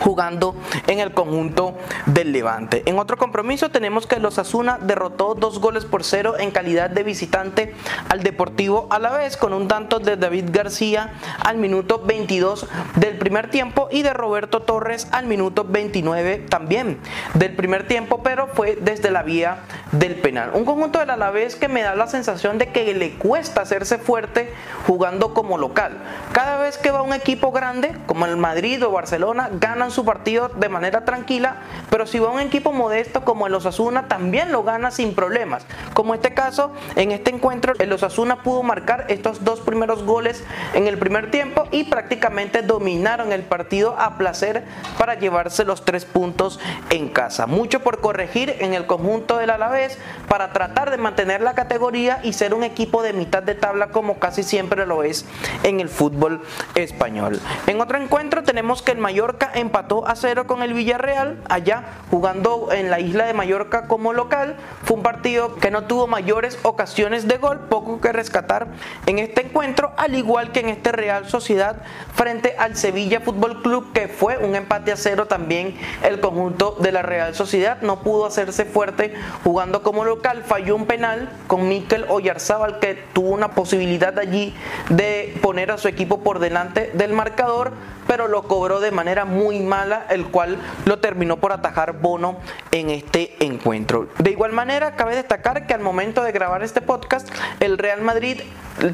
jugando 0.00 0.54
en 0.86 0.98
el 0.98 1.12
conjunto 1.12 1.74
del 2.06 2.32
Levante. 2.32 2.82
En 2.86 2.98
otro 2.98 3.16
compromiso 3.16 3.70
tenemos 3.70 4.06
que 4.06 4.18
los 4.18 4.38
Asuna 4.38 4.78
derrotó 4.80 5.34
dos 5.34 5.60
goles 5.60 5.84
por 5.84 6.04
cero 6.04 6.34
en 6.38 6.50
calidad 6.50 6.90
de 6.90 7.02
visitante 7.02 7.74
al 8.08 8.22
Deportivo 8.22 8.86
a 8.90 8.98
la 8.98 9.10
vez 9.10 9.36
con 9.36 9.52
un 9.52 9.68
tanto 9.68 9.98
de 9.98 10.16
David 10.16 10.46
García 10.50 11.12
al 11.44 11.58
minuto 11.58 12.02
22 12.04 12.66
del 12.96 13.18
primer 13.18 13.50
tiempo 13.50 13.88
y 13.90 14.02
de 14.02 14.12
Roberto 14.12 14.62
Torres 14.62 15.08
al 15.12 15.26
minuto 15.26 15.64
29 15.68 16.46
también 16.48 16.98
del 17.34 17.54
primer 17.54 17.86
tiempo, 17.86 18.22
pero 18.22 18.48
fue 18.48 18.78
desde 18.80 19.10
la 19.10 19.22
vía 19.22 19.60
del 19.92 20.16
penal. 20.16 20.50
Un 20.54 20.64
conjunto 20.64 20.98
del 20.98 21.10
Alavés 21.10 21.56
que 21.56 21.68
me 21.68 21.82
da 21.82 21.94
la 21.94 22.06
sensación 22.06 22.58
de 22.58 22.68
que 22.72 22.94
le 22.94 23.14
cuesta 23.14 23.62
hacerse 23.62 23.98
fuerte 23.98 24.52
jugando 24.86 25.34
como 25.34 25.58
local. 25.58 25.98
Cada 26.32 26.58
vez 26.58 26.78
que 26.78 26.90
va 26.90 27.02
un 27.02 27.12
equipo 27.12 27.52
grande, 27.52 27.96
como 28.06 28.26
el 28.26 28.36
Madrid 28.36 28.84
o 28.84 28.90
Barcelona, 28.90 29.50
ganan 29.52 29.89
su 29.90 30.04
partido 30.04 30.48
de 30.48 30.68
manera 30.68 31.04
tranquila, 31.04 31.56
pero 31.90 32.06
si 32.06 32.18
va 32.18 32.30
un 32.30 32.40
equipo 32.40 32.72
modesto 32.72 33.24
como 33.24 33.46
el 33.46 33.54
Osasuna, 33.54 34.08
también 34.08 34.52
lo 34.52 34.62
gana 34.62 34.90
sin 34.90 35.14
problemas. 35.14 35.66
Como 35.94 36.14
este 36.14 36.34
caso, 36.34 36.72
en 36.96 37.12
este 37.12 37.30
encuentro, 37.30 37.74
el 37.78 37.92
Osasuna 37.92 38.42
pudo 38.42 38.62
marcar 38.62 39.06
estos 39.08 39.44
dos 39.44 39.60
primeros 39.60 40.04
goles 40.04 40.44
en 40.74 40.86
el 40.86 40.98
primer 40.98 41.30
tiempo 41.30 41.66
y 41.70 41.84
prácticamente 41.84 42.62
dominaron 42.62 43.32
el 43.32 43.42
partido 43.42 43.96
a 43.98 44.16
placer 44.16 44.64
para 44.98 45.14
llevarse 45.14 45.64
los 45.64 45.84
tres 45.84 46.04
puntos 46.04 46.60
en 46.90 47.08
casa. 47.08 47.46
Mucho 47.46 47.80
por 47.80 48.00
corregir 48.00 48.56
en 48.60 48.74
el 48.74 48.86
conjunto 48.86 49.38
del 49.38 49.50
Alavés 49.50 49.98
para 50.28 50.52
tratar 50.52 50.90
de 50.90 50.98
mantener 50.98 51.40
la 51.40 51.54
categoría 51.54 52.20
y 52.22 52.32
ser 52.32 52.54
un 52.54 52.62
equipo 52.62 53.02
de 53.02 53.12
mitad 53.12 53.42
de 53.42 53.54
tabla 53.54 53.88
como 53.88 54.18
casi 54.18 54.42
siempre 54.42 54.86
lo 54.86 55.02
es 55.02 55.24
en 55.62 55.80
el 55.80 55.88
fútbol 55.88 56.42
español. 56.74 57.40
En 57.66 57.80
otro 57.80 57.98
encuentro 57.98 58.42
tenemos 58.42 58.82
que 58.82 58.92
el 58.92 58.98
Mallorca 58.98 59.50
empató 59.54 59.79
a 60.06 60.14
cero 60.14 60.46
con 60.46 60.62
el 60.62 60.74
Villarreal, 60.74 61.42
allá 61.48 61.84
jugando 62.10 62.68
en 62.70 62.90
la 62.90 63.00
isla 63.00 63.24
de 63.24 63.34
Mallorca 63.34 63.88
como 63.88 64.12
local. 64.12 64.56
Fue 64.84 64.96
un 64.96 65.02
partido 65.02 65.56
que 65.56 65.70
no 65.70 65.84
tuvo 65.84 66.06
mayores 66.06 66.58
ocasiones 66.62 67.26
de 67.26 67.38
gol, 67.38 67.60
poco 67.68 68.00
que 68.00 68.12
rescatar 68.12 68.68
en 69.06 69.18
este 69.18 69.46
encuentro, 69.46 69.92
al 69.96 70.14
igual 70.14 70.52
que 70.52 70.60
en 70.60 70.68
este 70.68 70.92
Real 70.92 71.28
Sociedad 71.28 71.76
frente 72.14 72.54
al 72.58 72.76
Sevilla 72.76 73.20
Fútbol 73.20 73.62
Club, 73.62 73.92
que 73.92 74.08
fue 74.08 74.38
un 74.38 74.54
empate 74.54 74.92
a 74.92 74.96
cero 74.96 75.26
también 75.26 75.76
el 76.02 76.20
conjunto 76.20 76.76
de 76.78 76.92
la 76.92 77.02
Real 77.02 77.34
Sociedad. 77.34 77.80
No 77.80 78.00
pudo 78.00 78.26
hacerse 78.26 78.64
fuerte 78.64 79.14
jugando 79.44 79.82
como 79.82 80.04
local, 80.04 80.44
falló 80.44 80.76
un 80.76 80.86
penal 80.86 81.30
con 81.46 81.68
Mikel 81.68 82.04
Oyarzábal, 82.08 82.78
que 82.78 82.94
tuvo 83.12 83.30
una 83.30 83.52
posibilidad 83.52 84.18
allí 84.18 84.54
de 84.90 85.34
poner 85.42 85.70
a 85.70 85.78
su 85.78 85.88
equipo 85.88 86.20
por 86.20 86.38
delante 86.38 86.90
del 86.94 87.12
marcador, 87.12 87.72
pero 88.10 88.26
lo 88.26 88.42
cobró 88.42 88.80
de 88.80 88.90
manera 88.90 89.24
muy 89.24 89.60
mala, 89.60 90.04
el 90.10 90.26
cual 90.26 90.58
lo 90.84 90.98
terminó 90.98 91.36
por 91.36 91.52
atajar 91.52 92.00
Bono 92.00 92.38
en 92.72 92.90
este 92.90 93.36
encuentro. 93.38 94.08
De 94.18 94.32
igual 94.32 94.50
manera, 94.50 94.96
cabe 94.96 95.14
destacar 95.14 95.68
que 95.68 95.74
al 95.74 95.80
momento 95.80 96.24
de 96.24 96.32
grabar 96.32 96.64
este 96.64 96.80
podcast, 96.80 97.28
el 97.60 97.78
Real 97.78 98.02
Madrid 98.02 98.40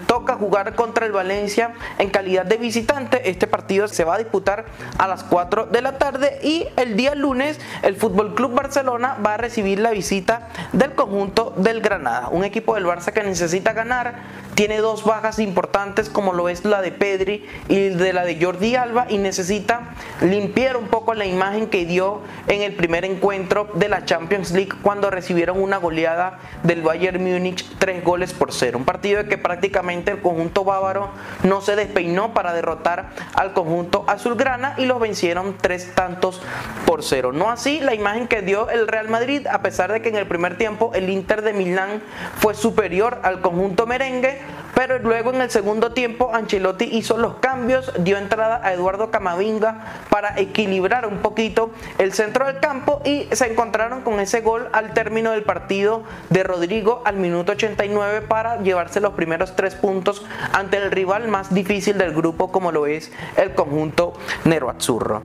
toca 0.07 0.35
jugar 0.35 0.75
contra 0.75 1.07
el 1.07 1.13
Valencia 1.13 1.73
en 1.99 2.11
calidad 2.11 2.45
de 2.45 2.59
visitante. 2.59 3.31
Este 3.31 3.47
partido 3.47 3.89
se 3.89 4.05
va 4.05 4.17
a 4.17 4.19
disputar 4.19 4.67
a 4.99 5.09
las 5.09 5.25
4 5.25 5.65
de 5.65 5.81
la 5.81 5.97
tarde 5.97 6.39
y 6.43 6.67
el 6.77 6.95
día 6.97 7.15
lunes 7.15 7.59
el 7.83 7.97
Fútbol 7.97 8.35
Club 8.35 8.53
Barcelona 8.53 9.17
va 9.25 9.35
a 9.35 9.37
recibir 9.39 9.79
la 9.79 9.93
visita 9.93 10.49
del 10.73 10.95
conjunto 10.95 11.55
del 11.57 11.81
Granada, 11.81 12.29
un 12.29 12.45
equipo 12.45 12.75
del 12.75 12.85
Barça 12.85 13.13
que 13.13 13.23
necesita 13.23 13.73
ganar 13.73 14.47
tiene 14.57 14.79
dos 14.79 15.05
bajas 15.05 15.39
importantes 15.39 16.09
como 16.09 16.33
lo 16.33 16.49
es 16.49 16.65
la 16.65 16.81
de 16.81 16.91
Pedri 16.91 17.47
y 17.69 17.91
de 17.91 18.13
la 18.15 18.25
de 18.25 18.43
Jordi 18.43 18.75
Alba 18.75 19.06
y 19.09 19.19
necesita 19.19 19.95
limpiar 20.21 20.77
un 20.77 20.89
poco 20.89 21.15
la 21.15 21.27
imagen 21.27 21.69
que 21.69 21.85
dio 21.85 22.21
en 22.49 22.63
el 22.63 22.75
primer 22.75 23.05
encuentro 23.05 23.69
de 23.75 23.89
la 23.89 24.05
Champions 24.05 24.53
League 24.53 24.73
cuando 24.83 25.11
recibieron 25.11 25.61
una 25.61 25.77
goleada 25.77 26.39
del 26.63 26.83
Bayern 26.83 27.23
Múnich 27.23 27.65
tres 27.79 28.03
goles 28.05 28.33
por 28.33 28.53
cero. 28.53 28.79
Un 28.79 28.85
partido 28.85 29.27
que 29.27 29.39
prácticamente 29.39 30.11
el 30.11 30.21
conjunto 30.21 30.65
bávaro 30.65 31.11
no 31.43 31.61
se 31.61 31.77
despeinó 31.77 32.35
para 32.35 32.53
derrotar 32.53 33.11
al 33.35 33.53
conjunto 33.53 34.05
azulgrana 34.07 34.75
y 34.79 34.87
lo 34.87 34.99
vencieron 34.99 35.57
tres 35.61 35.95
tantos 35.95 36.41
por 36.85 37.03
cero. 37.03 37.33
No 37.33 37.51
así 37.51 37.81
la 37.81 37.95
imagen 37.95 38.29
que 38.29 38.43
dio 38.43 38.71
el 38.71 38.89
Real 38.89 39.09
Madrid 39.09 39.47
a 39.47 39.63
pesar 39.63 39.93
de 39.93 40.03
que 40.03 40.09
en 40.09 40.17
el 40.17 40.27
primer 40.27 40.59
tiempo 40.59 40.91
el 40.95 41.11
Inter 41.11 41.43
de 41.43 41.53
Milán 41.53 42.03
fue 42.39 42.55
superior 42.55 43.21
al 43.23 43.41
conjunto 43.41 43.87
merengue 43.87 44.41
pero 44.77 44.99
luego 44.99 45.33
en 45.33 45.41
el 45.41 45.51
segundo 45.51 45.93
tiempo 45.93 46.33
Ancelotti 46.35 46.85
hizo 46.85 47.17
los 47.17 47.37
cambios, 47.37 47.91
dio 48.01 48.19
entrada 48.19 48.61
a 48.63 48.75
Eduardo 48.75 49.11
Camavinga 49.11 50.03
para 50.11 50.39
equilibrar 50.39 51.07
un 51.07 51.21
poquito 51.21 51.71
el 51.97 52.13
centro 52.13 52.47
del 52.47 52.61
campo 52.61 53.01
y 53.03 53.27
se 53.33 53.51
encontraron 53.51 54.03
con 54.03 54.21
ese 54.21 54.43
gol 54.43 54.69
al 54.73 54.93
término 54.93 55.31
del 55.31 55.45
partido 55.45 56.03
de 56.29 56.43
Rodrigo 56.43 57.01
al 57.07 57.17
minuto 57.17 57.53
89 57.53 58.21
para 58.21 58.61
llevarse 58.61 59.01
los 59.01 59.15
primeros 59.15 59.57
tres 59.57 59.75
puntos 59.75 60.23
ante 60.53 60.77
el 60.77 60.91
rival 60.91 61.29
más 61.29 61.55
difícil 61.55 61.97
del 61.97 62.13
grupo 62.13 62.53
como 62.53 62.71
lo 62.71 62.85
es 62.87 63.11
el 63.39 63.55
conjunto 63.55 64.13
Nero 64.45 64.69
Azzurro. 64.69 65.23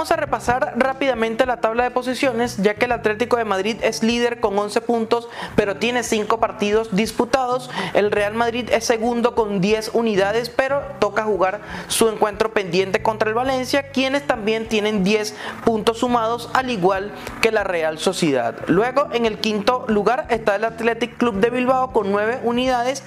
Vamos 0.00 0.12
a 0.12 0.16
repasar 0.16 0.72
rápidamente 0.78 1.44
la 1.44 1.58
tabla 1.58 1.84
de 1.84 1.90
posiciones, 1.90 2.56
ya 2.56 2.72
que 2.72 2.86
el 2.86 2.92
Atlético 2.92 3.36
de 3.36 3.44
Madrid 3.44 3.76
es 3.82 4.02
líder 4.02 4.40
con 4.40 4.58
11 4.58 4.80
puntos, 4.80 5.28
pero 5.56 5.76
tiene 5.76 6.04
5 6.04 6.40
partidos 6.40 6.96
disputados. 6.96 7.68
El 7.92 8.10
Real 8.10 8.32
Madrid 8.32 8.70
es 8.72 8.86
segundo 8.86 9.34
con 9.34 9.60
10 9.60 9.90
unidades, 9.92 10.48
pero 10.48 10.80
toca 11.00 11.24
jugar 11.24 11.60
su 11.88 12.08
encuentro 12.08 12.54
pendiente 12.54 13.02
contra 13.02 13.28
el 13.28 13.34
Valencia, 13.34 13.90
quienes 13.90 14.26
también 14.26 14.68
tienen 14.68 15.04
10 15.04 15.34
puntos 15.66 15.98
sumados, 15.98 16.48
al 16.54 16.70
igual 16.70 17.12
que 17.42 17.52
la 17.52 17.62
Real 17.62 17.98
Sociedad. 17.98 18.54
Luego, 18.68 19.08
en 19.12 19.26
el 19.26 19.36
quinto 19.36 19.84
lugar 19.86 20.28
está 20.30 20.56
el 20.56 20.64
Athletic 20.64 21.18
Club 21.18 21.40
de 21.40 21.50
Bilbao 21.50 21.92
con 21.92 22.10
9 22.10 22.40
unidades. 22.44 23.04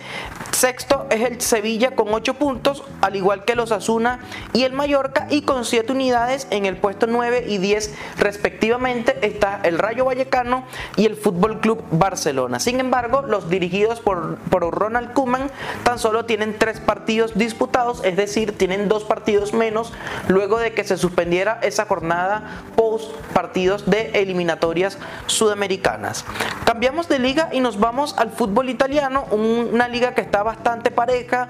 Sexto 0.51 1.07
es 1.09 1.21
el 1.21 1.41
Sevilla 1.41 1.95
con 1.95 2.13
8 2.13 2.35
puntos, 2.35 2.83
al 3.01 3.15
igual 3.15 3.45
que 3.45 3.55
los 3.55 3.71
Asuna 3.71 4.19
y 4.53 4.63
el 4.65 4.73
Mallorca, 4.73 5.25
y 5.31 5.41
con 5.41 5.65
7 5.65 5.91
unidades 5.91 6.45
en 6.51 6.67
el 6.67 6.82
puesto 6.83 7.07
9 7.07 7.45
y 7.47 7.59
10 7.59 7.95
respectivamente 8.17 9.17
está 9.25 9.61
el 9.63 9.79
Rayo 9.79 10.03
Vallecano 10.03 10.65
y 10.97 11.05
el 11.05 11.15
Fútbol 11.15 11.61
Club 11.61 11.81
Barcelona. 11.91 12.59
Sin 12.59 12.81
embargo, 12.81 13.21
los 13.21 13.49
dirigidos 13.49 14.01
por, 14.01 14.37
Ronald 14.51 15.13
Koeman 15.13 15.49
tan 15.85 15.97
solo 15.97 16.25
tienen 16.25 16.59
tres 16.59 16.81
partidos 16.81 17.35
disputados, 17.35 18.01
es 18.03 18.17
decir, 18.17 18.57
tienen 18.57 18.89
dos 18.89 19.05
partidos 19.05 19.53
menos 19.53 19.93
luego 20.27 20.59
de 20.59 20.73
que 20.73 20.83
se 20.83 20.97
suspendiera 20.97 21.57
esa 21.61 21.85
jornada 21.85 22.65
post 22.75 23.15
partidos 23.31 23.89
de 23.89 24.11
eliminatorias 24.15 24.97
sudamericanas. 25.27 26.25
Cambiamos 26.65 27.07
de 27.07 27.19
liga 27.19 27.47
y 27.53 27.61
nos 27.61 27.79
vamos 27.79 28.13
al 28.17 28.31
fútbol 28.31 28.69
italiano, 28.69 29.23
una 29.31 29.87
liga 29.87 30.15
que 30.15 30.21
está 30.21 30.43
bastante 30.43 30.91
pareja 30.91 31.47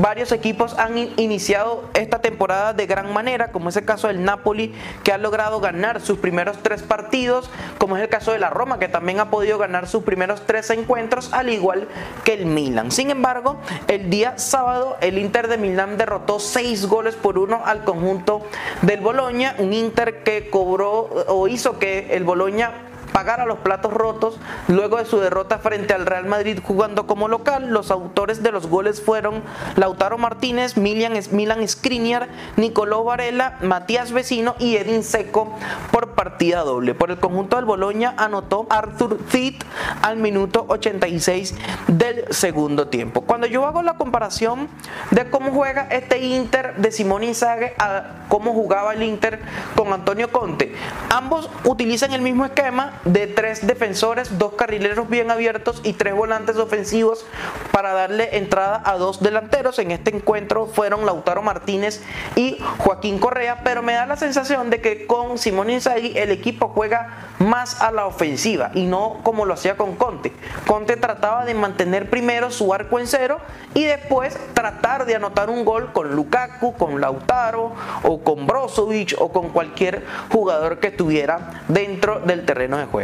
varios 0.00 0.32
equipos 0.32 0.78
han 0.78 0.96
iniciado 1.16 1.84
esta 1.94 2.20
temporada 2.20 2.72
de 2.72 2.86
gran 2.86 3.12
manera, 3.12 3.52
como 3.52 3.68
es 3.68 3.76
el 3.76 3.84
caso 3.84 4.08
del 4.08 4.24
Napoli, 4.24 4.74
que 5.04 5.12
ha 5.12 5.18
logrado 5.18 5.60
ganar 5.60 6.00
sus 6.00 6.18
primeros 6.18 6.58
tres 6.62 6.82
partidos, 6.82 7.50
como 7.78 7.96
es 7.96 8.02
el 8.02 8.08
caso 8.08 8.32
de 8.32 8.38
la 8.38 8.50
Roma, 8.50 8.78
que 8.78 8.88
también 8.88 9.20
ha 9.20 9.30
podido 9.30 9.58
ganar 9.58 9.86
sus 9.86 10.02
primeros 10.02 10.44
tres 10.46 10.70
encuentros, 10.70 11.32
al 11.32 11.50
igual 11.50 11.88
que 12.24 12.34
el 12.34 12.46
Milan. 12.46 12.90
Sin 12.90 13.10
embargo, 13.10 13.56
el 13.88 14.10
día 14.10 14.38
sábado, 14.38 14.96
el 15.00 15.18
Inter 15.18 15.48
de 15.48 15.58
Milán 15.58 15.96
derrotó 15.98 16.38
seis 16.38 16.86
goles 16.86 17.14
por 17.14 17.38
uno 17.38 17.62
al 17.64 17.84
conjunto 17.84 18.46
del 18.82 19.00
Boloña, 19.00 19.54
un 19.58 19.72
Inter 19.72 20.22
que 20.22 20.50
cobró 20.50 21.08
o 21.28 21.48
hizo 21.48 21.78
que 21.78 22.08
el 22.16 22.24
Boloña 22.24 22.85
pagar 23.16 23.40
a 23.40 23.46
los 23.46 23.60
platos 23.60 23.94
rotos 23.94 24.36
luego 24.68 24.98
de 24.98 25.06
su 25.06 25.18
derrota 25.18 25.58
frente 25.58 25.94
al 25.94 26.04
Real 26.04 26.26
Madrid 26.26 26.58
jugando 26.62 27.06
como 27.06 27.28
local. 27.28 27.70
Los 27.70 27.90
autores 27.90 28.42
de 28.42 28.52
los 28.52 28.66
goles 28.66 29.00
fueron 29.00 29.42
Lautaro 29.76 30.18
Martínez, 30.18 30.76
Milan, 30.76 31.14
Milan 31.30 31.66
Skriniar, 31.66 32.28
Nicolò 32.58 33.04
Varela, 33.04 33.56
Matías 33.62 34.12
Vecino 34.12 34.54
y 34.58 34.76
Edin 34.76 35.02
Seco 35.02 35.54
por 35.92 36.10
partida 36.10 36.60
doble. 36.60 36.92
Por 36.92 37.10
el 37.10 37.16
conjunto 37.16 37.56
del 37.56 37.64
Boloña 37.64 38.12
anotó 38.18 38.66
Arthur 38.68 39.16
Thit 39.30 39.64
al 40.02 40.18
minuto 40.18 40.66
86 40.68 41.54
del 41.88 42.26
segundo 42.34 42.88
tiempo. 42.88 43.22
Cuando 43.22 43.46
yo 43.46 43.64
hago 43.64 43.82
la 43.82 43.94
comparación 43.94 44.68
de 45.10 45.30
cómo 45.30 45.52
juega 45.52 45.88
este 45.90 46.18
Inter 46.18 46.76
de 46.76 46.92
Simón 46.92 47.24
Inzaghi 47.24 47.68
a 47.78 48.26
cómo 48.28 48.52
jugaba 48.52 48.92
el 48.92 49.02
Inter 49.02 49.40
con 49.74 49.90
Antonio 49.94 50.30
Conte, 50.30 50.74
ambos 51.08 51.48
utilizan 51.64 52.12
el 52.12 52.20
mismo 52.20 52.44
esquema 52.44 53.00
de 53.06 53.28
tres 53.28 53.66
defensores, 53.66 54.38
dos 54.38 54.54
carrileros 54.54 55.08
bien 55.08 55.30
abiertos 55.30 55.80
y 55.84 55.92
tres 55.92 56.14
volantes 56.14 56.56
ofensivos 56.56 57.24
para 57.72 57.92
darle 57.92 58.36
entrada 58.36 58.82
a 58.84 58.96
dos 58.96 59.22
delanteros. 59.22 59.78
En 59.78 59.92
este 59.92 60.14
encuentro 60.14 60.66
fueron 60.66 61.06
Lautaro 61.06 61.42
Martínez 61.42 62.02
y 62.34 62.58
Joaquín 62.78 63.18
Correa, 63.18 63.62
pero 63.64 63.82
me 63.82 63.94
da 63.94 64.06
la 64.06 64.16
sensación 64.16 64.70
de 64.70 64.80
que 64.80 65.06
con 65.06 65.38
Simón 65.38 65.70
Inzaghi 65.70 66.18
el 66.18 66.32
equipo 66.32 66.68
juega 66.68 67.32
más 67.38 67.80
a 67.80 67.92
la 67.92 68.06
ofensiva 68.06 68.70
y 68.74 68.84
no 68.86 69.20
como 69.22 69.44
lo 69.44 69.54
hacía 69.54 69.76
con 69.76 69.94
Conte. 69.94 70.32
Conte 70.66 70.96
trataba 70.96 71.44
de 71.44 71.54
mantener 71.54 72.10
primero 72.10 72.50
su 72.50 72.74
arco 72.74 72.98
en 72.98 73.06
cero 73.06 73.38
y 73.74 73.84
después 73.84 74.36
tratar 74.54 75.06
de 75.06 75.14
anotar 75.14 75.48
un 75.48 75.64
gol 75.64 75.92
con 75.92 76.14
Lukaku, 76.16 76.74
con 76.74 77.00
Lautaro 77.00 77.72
o 78.02 78.22
con 78.22 78.46
Brozovic 78.46 79.14
o 79.18 79.30
con 79.30 79.50
cualquier 79.50 80.04
jugador 80.32 80.80
que 80.80 80.88
estuviera 80.88 81.62
dentro 81.68 82.18
del 82.20 82.44
terreno 82.44 82.76
de 82.78 82.86
juego. 82.86 82.95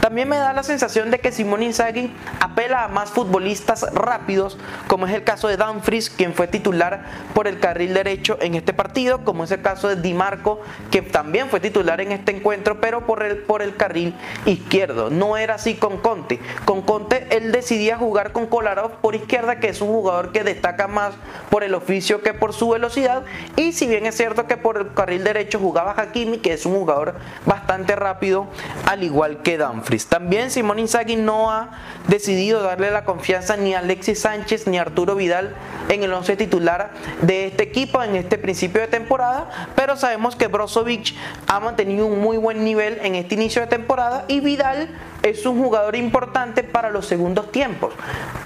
También 0.00 0.28
me 0.28 0.36
da 0.36 0.52
la 0.52 0.62
sensación 0.62 1.10
de 1.10 1.18
que 1.18 1.32
Simón 1.32 1.62
Inzaghi 1.62 2.12
apela 2.40 2.84
a 2.84 2.88
más 2.88 3.10
futbolistas 3.10 3.86
rápidos, 3.92 4.58
como 4.86 5.06
es 5.06 5.14
el 5.14 5.24
caso 5.24 5.48
de 5.48 5.56
Dumfries, 5.56 6.10
quien 6.10 6.34
fue 6.34 6.46
titular 6.46 7.04
por 7.34 7.48
el 7.48 7.58
carril 7.58 7.94
derecho 7.94 8.38
en 8.40 8.54
este 8.54 8.72
partido, 8.72 9.24
como 9.24 9.44
es 9.44 9.50
el 9.50 9.62
caso 9.62 9.88
de 9.88 9.96
Di 9.96 10.14
Marco, 10.14 10.60
que 10.90 11.02
también 11.02 11.48
fue 11.48 11.60
titular 11.60 12.00
en 12.00 12.12
este 12.12 12.32
encuentro, 12.32 12.80
pero 12.80 13.06
por 13.06 13.22
el, 13.22 13.38
por 13.38 13.62
el 13.62 13.76
carril 13.76 14.14
izquierdo. 14.46 15.10
No 15.10 15.36
era 15.36 15.54
así 15.54 15.74
con 15.74 15.98
Conte. 15.98 16.40
Con 16.64 16.82
Conte 16.82 17.26
él 17.30 17.52
decidía 17.52 17.96
jugar 17.96 18.32
con 18.32 18.46
Kolarov 18.46 19.00
por 19.00 19.14
izquierda, 19.14 19.60
que 19.60 19.68
es 19.68 19.80
un 19.80 19.88
jugador 19.88 20.32
que 20.32 20.44
destaca 20.44 20.88
más 20.88 21.14
por 21.50 21.64
el 21.64 21.74
oficio 21.74 22.22
que 22.22 22.34
por 22.34 22.52
su 22.52 22.68
velocidad. 22.70 23.24
Y 23.56 23.72
si 23.72 23.86
bien 23.86 24.06
es 24.06 24.16
cierto 24.16 24.46
que 24.46 24.56
por 24.56 24.78
el 24.78 24.92
carril 24.94 25.24
derecho 25.24 25.58
jugaba 25.58 25.94
Hakimi, 25.96 26.38
que 26.38 26.52
es 26.52 26.66
un 26.66 26.74
jugador 26.74 27.14
bastante 27.46 27.96
rápido, 27.96 28.48
al 28.86 29.02
igual 29.02 29.39
que 29.42 29.58
Dumfries. 29.58 30.06
También 30.06 30.50
Simón 30.50 30.78
Inzaghi 30.78 31.16
no 31.16 31.50
ha 31.50 31.70
decidido 32.08 32.62
darle 32.62 32.90
la 32.90 33.04
confianza 33.04 33.56
ni 33.56 33.74
a 33.74 33.80
Alexis 33.80 34.20
Sánchez 34.20 34.66
ni 34.66 34.78
a 34.78 34.82
Arturo 34.82 35.14
Vidal 35.14 35.54
en 35.88 36.02
el 36.02 36.12
once 36.12 36.36
titular 36.36 36.90
de 37.22 37.46
este 37.46 37.64
equipo 37.64 38.02
en 38.02 38.16
este 38.16 38.38
principio 38.38 38.80
de 38.80 38.88
temporada, 38.88 39.50
pero 39.74 39.96
sabemos 39.96 40.36
que 40.36 40.46
Brozovic 40.46 41.14
ha 41.46 41.60
mantenido 41.60 42.06
un 42.06 42.20
muy 42.20 42.36
buen 42.36 42.64
nivel 42.64 42.98
en 43.02 43.14
este 43.14 43.34
inicio 43.34 43.62
de 43.62 43.68
temporada 43.68 44.24
y 44.28 44.40
Vidal 44.40 44.88
es 45.22 45.44
un 45.46 45.62
jugador 45.62 45.96
importante 45.96 46.62
para 46.62 46.90
los 46.90 47.06
segundos 47.06 47.52
tiempos. 47.52 47.92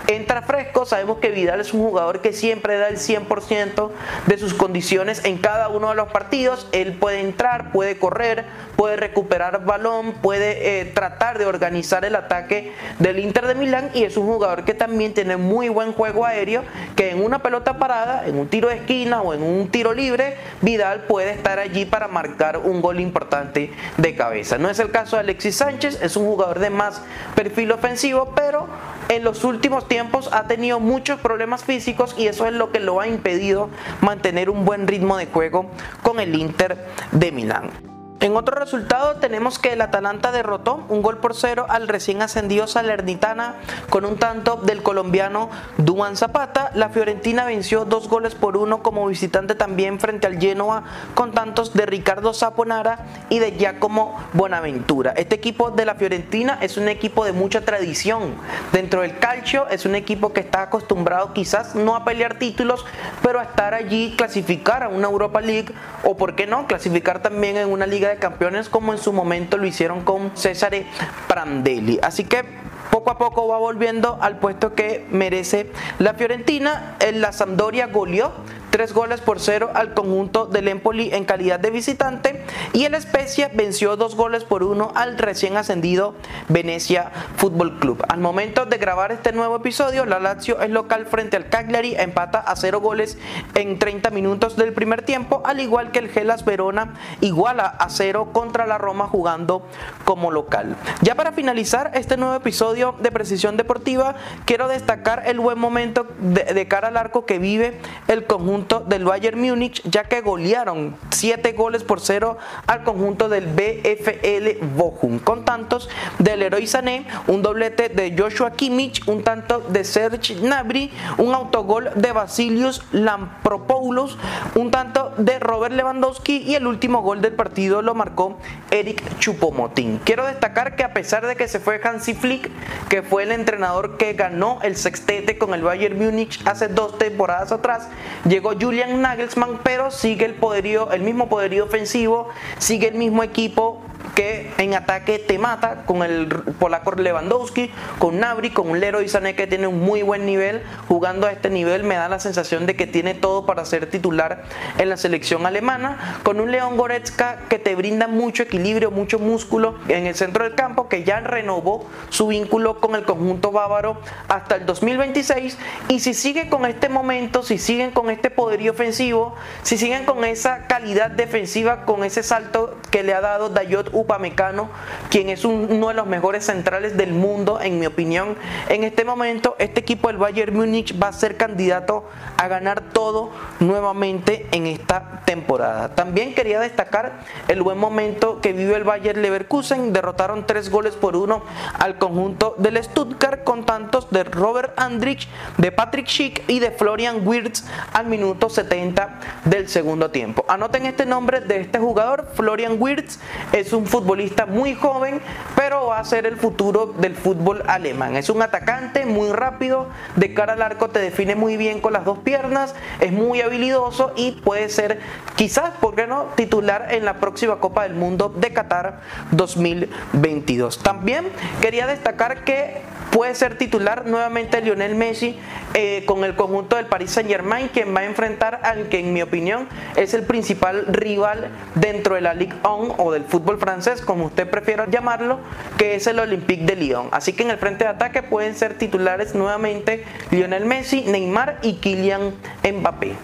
Entra 0.07 0.43
fresco, 0.43 0.85
sabemos 0.85 1.19
que 1.19 1.31
Vidal 1.31 1.61
es 1.61 1.73
un 1.73 1.81
jugador 1.81 2.21
que 2.21 2.35
siempre 2.35 2.77
da 2.77 2.89
el 2.89 2.99
100% 2.99 3.91
de 4.27 4.39
sus 4.39 4.53
condiciones 4.53 5.25
en 5.25 5.39
cada 5.39 5.69
uno 5.69 5.89
de 5.89 5.95
los 5.95 6.09
partidos. 6.09 6.69
Él 6.73 6.93
puede 6.93 7.21
entrar, 7.21 7.73
puede 7.73 7.97
correr, 7.99 8.45
puede 8.77 8.97
recuperar 8.97 9.65
balón, 9.65 10.13
puede 10.13 10.81
eh, 10.81 10.85
tratar 10.85 11.39
de 11.39 11.47
organizar 11.47 12.05
el 12.05 12.17
ataque 12.17 12.73
del 12.99 13.19
Inter 13.19 13.47
de 13.47 13.55
Milán 13.55 13.91
y 13.95 14.05
es 14.05 14.19
un 14.19 14.27
jugador 14.27 14.65
que 14.65 14.75
también 14.75 15.15
tiene 15.15 15.39
muy 15.39 15.71
buen 15.71 15.95
juego 15.95 16.27
aéreo, 16.27 16.65
que 16.97 17.11
en 17.11 17.25
una 17.25 17.39
pelota 17.39 17.79
parada, 17.79 18.27
en 18.27 18.39
un 18.39 18.49
tiro 18.49 18.69
de 18.69 18.77
esquina 18.77 19.23
o 19.23 19.33
en 19.33 19.43
un 19.43 19.69
tiro 19.69 19.95
libre, 19.95 20.37
Vidal 20.61 21.05
puede 21.05 21.31
estar 21.31 21.59
allí 21.59 21.87
para 21.87 22.09
marcar 22.09 22.59
un 22.59 22.83
gol 22.83 23.01
importante 23.01 23.73
de 23.97 24.15
cabeza. 24.15 24.59
No 24.59 24.69
es 24.69 24.79
el 24.81 24.91
caso 24.91 25.17
de 25.17 25.21
Alexis 25.21 25.57
Sánchez, 25.57 26.03
es 26.03 26.15
un 26.17 26.27
jugador 26.27 26.59
de 26.59 26.69
más 26.69 27.01
perfil 27.35 27.73
ofensivo, 27.73 28.33
pero 28.35 28.69
en 29.09 29.25
los 29.25 29.45
últimos 29.45 29.89
tiempos 29.89 30.31
ha 30.33 30.47
tenido 30.47 30.81
muchos 30.81 31.21
problemas 31.21 31.65
físicos 31.65 32.15
y 32.19 32.27
eso 32.27 32.47
es 32.47 32.53
lo 32.53 32.73
que 32.73 32.81
lo 32.81 33.01
ha 33.01 33.07
impedido 33.07 33.69
mantener 34.01 34.51
un 34.51 34.65
buen 34.65 34.87
ritmo 34.87 35.17
de 35.17 35.27
juego 35.27 35.71
con 36.03 36.21
el 36.21 36.35
Inter 36.35 36.79
de 37.13 37.33
Milán. 37.33 37.94
En 38.25 38.39
otro 38.39 38.57
resultado 38.57 39.17
tenemos 39.17 39.59
que 39.59 39.75
el 39.75 39.83
Atalanta 39.83 40.33
derrotó 40.33 40.83
un 40.89 41.03
gol 41.03 41.19
por 41.19 41.35
cero 41.35 41.67
al 41.69 41.89
recién 41.89 42.23
ascendido 42.23 42.67
Salernitana 42.67 43.57
con 43.91 44.07
un 44.07 44.17
tanto 44.17 44.57
del 44.57 44.83
colombiano 44.83 45.51
Duan 45.77 46.17
Zapata. 46.17 46.71
La 46.73 46.89
Fiorentina 46.89 47.45
venció 47.45 47.85
dos 47.85 48.09
goles 48.09 48.35
por 48.35 48.57
uno 48.57 48.83
como 48.83 49.07
visitante 49.07 49.55
también 49.55 50.01
frente 50.01 50.27
al 50.27 50.41
Genoa 50.41 50.85
con 51.13 51.33
tantos 51.33 51.75
de 51.75 51.85
Ricardo 51.85 52.33
Zaponara 52.33 53.01
y 53.29 53.41
de 53.41 53.59
Giacomo 53.59 54.19
Bonaventura. 54.33 55.13
Este 55.19 55.35
equipo 55.35 55.71
de 55.71 55.85
la 55.85 55.97
Fiorentina 55.97 56.57
es 56.63 56.79
un 56.79 56.89
equipo 56.89 57.27
de 57.27 57.33
mucha 57.33 57.61
tradición 57.61 58.37
dentro 58.73 59.03
del 59.03 59.19
calcio, 59.19 59.69
es 59.69 59.85
un 59.85 59.97
equipo 59.97 60.33
que 60.33 60.41
está 60.41 60.63
acostumbrado 60.63 61.35
quizás 61.35 61.75
no 61.75 61.95
a 61.95 62.07
pelear 62.07 62.39
títulos, 62.39 62.87
pero 63.23 63.39
a 63.39 63.43
estar 63.43 63.75
allí, 63.75 64.15
clasificar 64.17 64.83
a 64.83 64.89
una 64.89 65.09
Europa 65.09 65.43
League 65.43 65.75
o 66.05 66.17
por 66.17 66.35
qué 66.35 66.47
no, 66.47 66.67
clasificar 66.67 67.21
también 67.21 67.59
en 67.59 67.71
una 67.71 67.85
liga 67.85 68.09
de 68.09 68.14
Campeones 68.17 68.69
como 68.69 68.93
en 68.93 68.99
su 68.99 69.13
momento 69.13 69.57
lo 69.57 69.67
hicieron 69.67 70.03
con 70.03 70.37
Cesare 70.37 70.87
Prandelli. 71.29 71.99
Así 72.03 72.25
que 72.25 72.45
poco 72.91 73.11
a 73.11 73.19
poco 73.19 73.49
va 73.49 73.59
volviendo 73.59 74.19
al 74.21 74.39
puesto 74.39 74.75
que 74.75 75.07
merece 75.11 75.71
la 75.99 76.15
Fiorentina. 76.15 76.97
En 77.01 77.21
la 77.21 77.33
Sampdoria 77.33 77.89
goleó 77.89 78.33
tres 78.75 78.93
goles 78.93 79.21
por 79.21 79.39
cero 79.39 79.71
al 79.73 79.95
conjunto 79.95 80.47
del 80.47 80.67
Empoli 80.67 81.11
en 81.13 81.25
calidad 81.25 81.61
de 81.61 81.71
visitante 81.71 82.45
y 82.73 82.87
el 82.87 83.01
Spezia 83.01 83.49
venció 83.55 83.97
dos 83.97 84.17
goles 84.17 84.43
por 84.43 84.65
uno 84.65 84.91
al 84.97 85.17
recién 85.17 85.57
ascendido 85.57 86.17
Venecia 86.49 87.13
Fútbol 87.37 87.79
Club. 87.79 88.05
Al 88.09 88.19
momento 88.19 88.67
de 88.67 88.77
grabar 88.79 89.13
este 89.13 89.31
nuevo 89.31 89.55
episodio, 89.55 90.07
la 90.07 90.19
Lazio 90.19 90.61
es 90.61 90.71
local 90.71 91.07
frente 91.07 91.37
al 91.37 91.49
Cagliari, 91.49 91.95
empata 91.95 92.41
a 92.41 92.57
cero 92.57 92.81
goles 92.81 93.17
en 93.55 93.79
30 93.79 94.11
minutos 94.11 94.57
del 94.57 94.73
primer 94.73 95.03
tiempo, 95.03 95.41
al 95.45 95.61
igual 95.61 95.93
que 95.93 96.01
el 96.01 96.09
Gelas 96.09 96.45
Verona 96.45 96.95
iguala 97.21 97.67
a 97.67 97.89
cero 97.91 98.31
contra 98.33 98.67
la 98.67 98.79
Roma 98.79 99.07
jugando 99.07 99.63
como 100.05 100.33
local. 100.33 100.75
Ya 101.01 101.15
para 101.15 101.31
finalizar 101.31 101.93
este 101.95 102.17
nuevo 102.17 102.35
episodio 102.35 102.97
de 102.99 103.13
Precisión 103.13 103.57
Deportiva, 103.57 104.17
quiero 104.47 104.67
destacar 104.67 105.23
el 105.27 105.39
buen 105.39 105.61
momento 105.61 106.09
de, 106.19 106.43
de 106.43 106.67
cara 106.67 106.89
al 106.89 106.97
arco 106.97 107.25
que 107.25 107.39
vive 107.39 107.79
el 108.09 108.25
conjunto 108.27 108.64
del 108.87 109.05
Bayern 109.05 109.41
Múnich, 109.41 109.83
ya 109.85 110.05
que 110.05 110.21
golearon 110.21 110.97
7 111.11 111.53
goles 111.53 111.85
por 111.85 112.01
0 112.01 112.39
al 112.67 112.83
conjunto 112.83 113.29
del 113.29 113.47
BFL 113.47 114.65
Bochum, 114.77 115.19
con 115.19 115.45
tantos 115.45 115.89
del 116.19 116.41
Leroy 116.41 116.67
Sané, 116.67 117.07
un 117.27 117.43
doblete 117.43 117.89
de 117.89 118.15
Joshua 118.17 118.53
Kimmich, 118.53 119.07
un 119.07 119.23
tanto 119.23 119.61
de 119.61 119.85
Serge 119.85 120.35
Gnabry, 120.35 120.91
un 121.19 121.35
autogol 121.35 121.91
de 121.95 122.13
Basilius 122.13 122.83
Lampropoulos, 122.93 124.19
un 124.55 124.71
tanto 124.71 125.13
de 125.19 125.39
Robert 125.39 125.75
Lewandowski 125.75 126.39
y 126.39 126.55
el 126.55 126.67
último 126.67 127.03
gol 127.03 127.21
del 127.21 127.35
partido 127.35 127.83
lo 127.83 127.95
marcó 127.95 128.39
Eric 128.71 129.19
Chupomotín. 129.19 130.01
Quiero 130.05 130.27
destacar 130.27 130.77
que 130.77 130.85
a 130.85 130.93
pesar 130.93 131.27
de 131.27 131.37
que 131.37 131.49
se 131.49 131.61
fue 131.61 131.81
Hansi 131.83 132.15
Flick, 132.15 132.51
que 132.89 133.03
fue 133.03 133.25
el 133.25 133.33
entrenador 133.33 133.97
que 133.97 134.15
ganó 134.15 134.59
el 134.63 134.77
sextete 134.77 135.39
con 135.39 135.55
el 135.55 135.63
Bayern 135.63 135.99
Múnich 135.99 136.41
hace 136.47 136.69
dos 136.69 136.99
temporadas 136.99 137.53
atrás, 137.53 137.89
llegó 138.27 138.54
Julian 138.61 139.01
Nagelsmann, 139.01 139.61
pero 139.63 139.91
sigue 139.91 140.25
el 140.25 140.35
poderío, 140.35 140.91
el 140.93 141.03
mismo 141.03 141.29
poderío 141.29 141.65
ofensivo, 141.65 142.29
sigue 142.59 142.89
el 142.89 142.95
mismo 142.95 143.23
equipo 143.23 143.81
que 144.15 144.53
en 144.59 144.75
ataque 144.75 145.19
te 145.19 145.39
mata 145.39 145.85
con 145.87 146.03
el 146.03 146.29
polaco 146.59 146.93
Lewandowski, 146.93 147.71
con 147.99 148.21
Nabri, 148.21 148.51
con 148.51 148.69
un 148.71 148.81
Leroy 148.81 149.09
Sané 149.09 149.35
que 149.35 149.47
tiene 149.47 149.67
un 149.67 149.81
muy 149.81 150.03
buen 150.03 150.27
nivel. 150.27 150.63
Jugando 150.89 151.27
a 151.27 151.33
este 151.33 151.51
nivel 151.51 151.85
me 151.85 151.95
da 151.97 152.09
la 152.09 152.19
sensación 152.19 152.67
de 152.67 152.77
que 152.77 152.87
tiene 152.87 153.15
todo 153.15 153.47
para 153.47 153.65
ser 153.65 153.91
titular 153.91 154.45
en 154.79 154.89
la 154.89 154.97
selección 154.97 155.47
alemana, 155.47 156.21
con 156.23 156.41
un 156.41 156.51
León 156.51 156.77
Goretzka 156.77 157.41
que 157.49 157.59
te 157.59 157.75
brinda 157.75 158.07
mucho 158.07 158.43
equilibrio, 158.43 158.91
mucho 158.91 159.19
músculo 159.19 159.77
en 159.89 160.07
el 160.07 160.15
centro 160.15 160.45
del 160.45 160.55
campo, 160.55 160.89
que 160.89 161.05
ya 161.05 161.21
renovó 161.21 161.87
su 162.11 162.29
vínculo 162.29 162.81
con 162.81 162.95
el 162.95 163.05
conjunto 163.05 163.53
bávaro 163.53 164.01
hasta 164.29 164.57
el 164.57 164.67
2026 164.67 165.59
y 165.89 166.01
si 166.01 166.15
sigue 166.15 166.49
con 166.49 166.67
este 166.67 166.89
momento, 166.89 167.43
si 167.43 167.59
siguen 167.59 167.91
con 167.91 168.11
este 168.11 168.31
poderío 168.31 168.73
ofensivo, 168.73 169.35
si 169.63 169.79
siguen 169.79 170.05
con 170.05 170.25
esa 170.25 170.67
calidad 170.67 171.11
defensiva, 171.11 171.85
con 171.85 172.05
ese 172.05 172.23
salto 172.23 172.77
que 172.91 173.03
le 173.03 173.15
ha 173.15 173.21
dado 173.21 173.49
Dayot 173.49 173.94
Upamecano, 173.95 174.69
quien 175.11 175.31
es 175.31 175.45
uno 175.45 175.89
de 175.89 175.95
los 175.95 176.07
mejores 176.07 176.45
centrales 176.45 176.97
del 176.97 177.13
mundo, 177.13 177.61
en 177.61 177.79
mi 177.79 177.87
opinión. 177.87 178.37
En 178.69 178.85
este 178.85 179.05
momento, 179.05 179.57
este 179.59 179.81
equipo 179.81 180.09
del 180.09 180.19
Bayern 180.19 180.55
Múnich 180.55 181.01
va 181.01 181.09
a 181.09 181.13
ser 181.13 181.37
candidato 181.37 182.05
a 182.37 182.49
ganar 182.49 182.83
todo 182.93 183.31
nuevamente 183.61 184.47
en 184.53 184.67
esta 184.67 185.23
temporada. 185.25 185.95
También 185.95 186.35
quería 186.35 186.61
destacar 186.61 187.21
el 187.49 187.63
buen 187.63 187.79
momento 187.79 188.41
que 188.41 188.53
vive 188.53 188.77
el 188.77 188.85
Bayern 188.85 189.23
Leverkusen. 189.23 189.93
Derrotaron 189.93 190.47
tres 190.47 190.71
goles 190.71 190.95
por 190.95 191.17
uno 191.17 191.43
al 191.79 191.99
conjunto 191.99 192.55
del 192.59 192.83
Stuttgart 192.83 193.45
con 193.45 193.65
tantos 193.65 194.11
de 194.11 194.25
Robert 194.25 194.79
Andrich, 194.79 195.29
de 195.59 195.73
Patrick 195.73 196.09
Schick 196.09 196.43
y 196.49 196.59
de 196.59 196.71
Florian 196.71 197.27
Wirtz 197.27 197.65
al 197.93 198.07
minuto 198.07 198.49
70 198.49 199.21
del 199.45 199.69
segundo 199.69 200.11
tiempo. 200.11 200.45
Anoten 200.49 200.87
este 200.87 201.07
nombre 201.07 201.41
de 201.41 201.61
este 201.61 201.79
jugador, 201.79 202.29
Florian 202.35 202.77
Wirtz, 202.81 203.19
es 203.53 203.73
un 203.73 203.84
futbolista 203.87 204.47
muy 204.47 204.75
joven, 204.75 205.21
pero 205.57 205.87
va 205.87 205.99
a 205.99 206.05
ser 206.05 206.27
el 206.27 206.37
futuro 206.37 206.95
del 206.99 207.15
fútbol 207.15 207.63
alemán. 207.67 208.17
Es 208.17 208.31
un 208.31 208.43
atacante 208.43 209.07
muy 209.07 209.31
rápido, 209.31 209.89
de 210.17 210.35
cara 210.35 210.55
al 210.55 210.63
arco 210.63 210.89
te 210.89 210.99
define 210.99 211.35
muy 211.35 211.57
bien 211.57 211.81
con 211.81 211.93
las 211.93 212.05
dos 212.05 212.19
piernas, 212.19 212.75
es 213.01 213.13
muy 213.13 213.41
habilidoso 213.41 214.13
y 214.17 214.33
puede 214.33 214.69
ser 214.69 215.01
quizás, 215.37 215.71
¿por 215.81 215.95
qué 215.95 216.07
no?, 216.07 216.27
titular 216.35 216.89
en 216.91 217.05
la 217.05 217.15
próxima 217.15 217.57
Copa 217.57 217.85
del 217.85 217.95
Mundo 217.95 218.33
de 218.35 218.53
Qatar 218.53 219.01
2022. 219.31 220.79
También 220.83 221.27
quería 221.61 221.87
destacar 221.87 222.45
que 222.45 222.83
puede 223.11 223.35
ser 223.35 223.57
titular 223.57 224.07
nuevamente 224.07 224.61
Lionel 224.61 224.95
Messi 224.97 225.39
eh, 225.75 226.03
con 226.07 226.25
el 226.25 226.35
conjunto 226.35 226.77
del 226.77 226.87
Paris 226.87 227.13
Saint 227.13 227.29
Germain, 227.29 227.69
quien 227.69 227.95
va 227.95 228.01
a 228.01 228.05
enfrentar 228.05 228.61
al 228.65 228.89
que 228.89 228.99
en 228.99 229.13
mi 229.13 229.23
opinión 229.23 229.69
es 229.97 230.15
el 230.15 230.25
principal 230.25 230.87
rival 230.87 231.51
dentro 231.75 232.17
de 232.17 232.21
la 232.21 232.35
Ligue 232.35 232.55
1 232.65 232.97
o 232.99 233.13
del 233.13 233.25
fútbol 233.25 233.59
como 234.05 234.27
usted 234.27 234.49
prefiera 234.49 234.87
llamarlo, 234.89 235.39
que 235.77 235.97
es 235.97 236.07
el 236.07 236.21
Olympique 236.21 236.65
de 236.65 236.77
Lyon. 236.77 237.09
Así 237.11 237.33
que 237.33 237.43
en 237.43 237.51
el 237.51 237.59
frente 237.59 237.85
de 237.85 237.91
ataque 237.91 238.23
pueden 238.23 238.55
ser 238.55 238.79
titulares 238.79 239.35
nuevamente 239.35 240.05
Lionel 240.31 240.65
Messi, 240.65 241.03
Neymar 241.03 241.59
y 241.63 241.75
Kylian 241.75 242.35
Mbappé. 242.63 243.15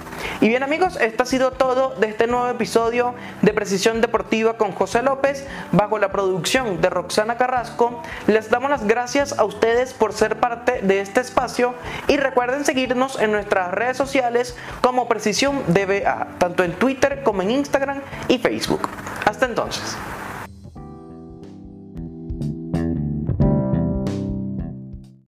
Y 0.41 0.49
bien 0.49 0.63
amigos, 0.63 0.99
esto 1.01 1.23
ha 1.23 1.27
sido 1.27 1.53
todo 1.53 1.95
de 1.97 2.09
este 2.09 2.27
nuevo 2.27 2.49
episodio 2.49 3.15
de 3.43 3.53
Precisión 3.53 4.01
Deportiva 4.01 4.57
con 4.57 4.73
José 4.73 5.03
López 5.03 5.47
bajo 5.73 5.99
la 5.99 6.13
producción 6.13 6.81
de 6.81 6.91
Roxana 6.91 7.37
Carrasco. 7.37 8.03
Les 8.27 8.51
damos 8.51 8.71
las 8.71 8.87
gracias 8.87 9.39
a 9.39 9.45
ustedes 9.45 9.95
por 9.95 10.13
ser 10.13 10.41
parte 10.41 10.81
de 10.83 11.01
este 11.01 11.21
espacio 11.21 11.75
y 12.09 12.17
recuerden 12.17 12.65
seguirnos 12.65 13.21
en 13.21 13.33
nuestras 13.33 13.71
redes 13.71 13.97
sociales 13.97 14.57
como 14.81 15.09
Precisión 15.09 15.63
DBA, 15.69 16.29
tanto 16.39 16.65
en 16.65 16.73
Twitter 16.73 17.23
como 17.23 17.43
en 17.43 17.51
Instagram 17.51 18.01
y 18.29 18.39
Facebook. 18.39 18.89
Hasta 19.25 19.47
entonces. 19.47 19.97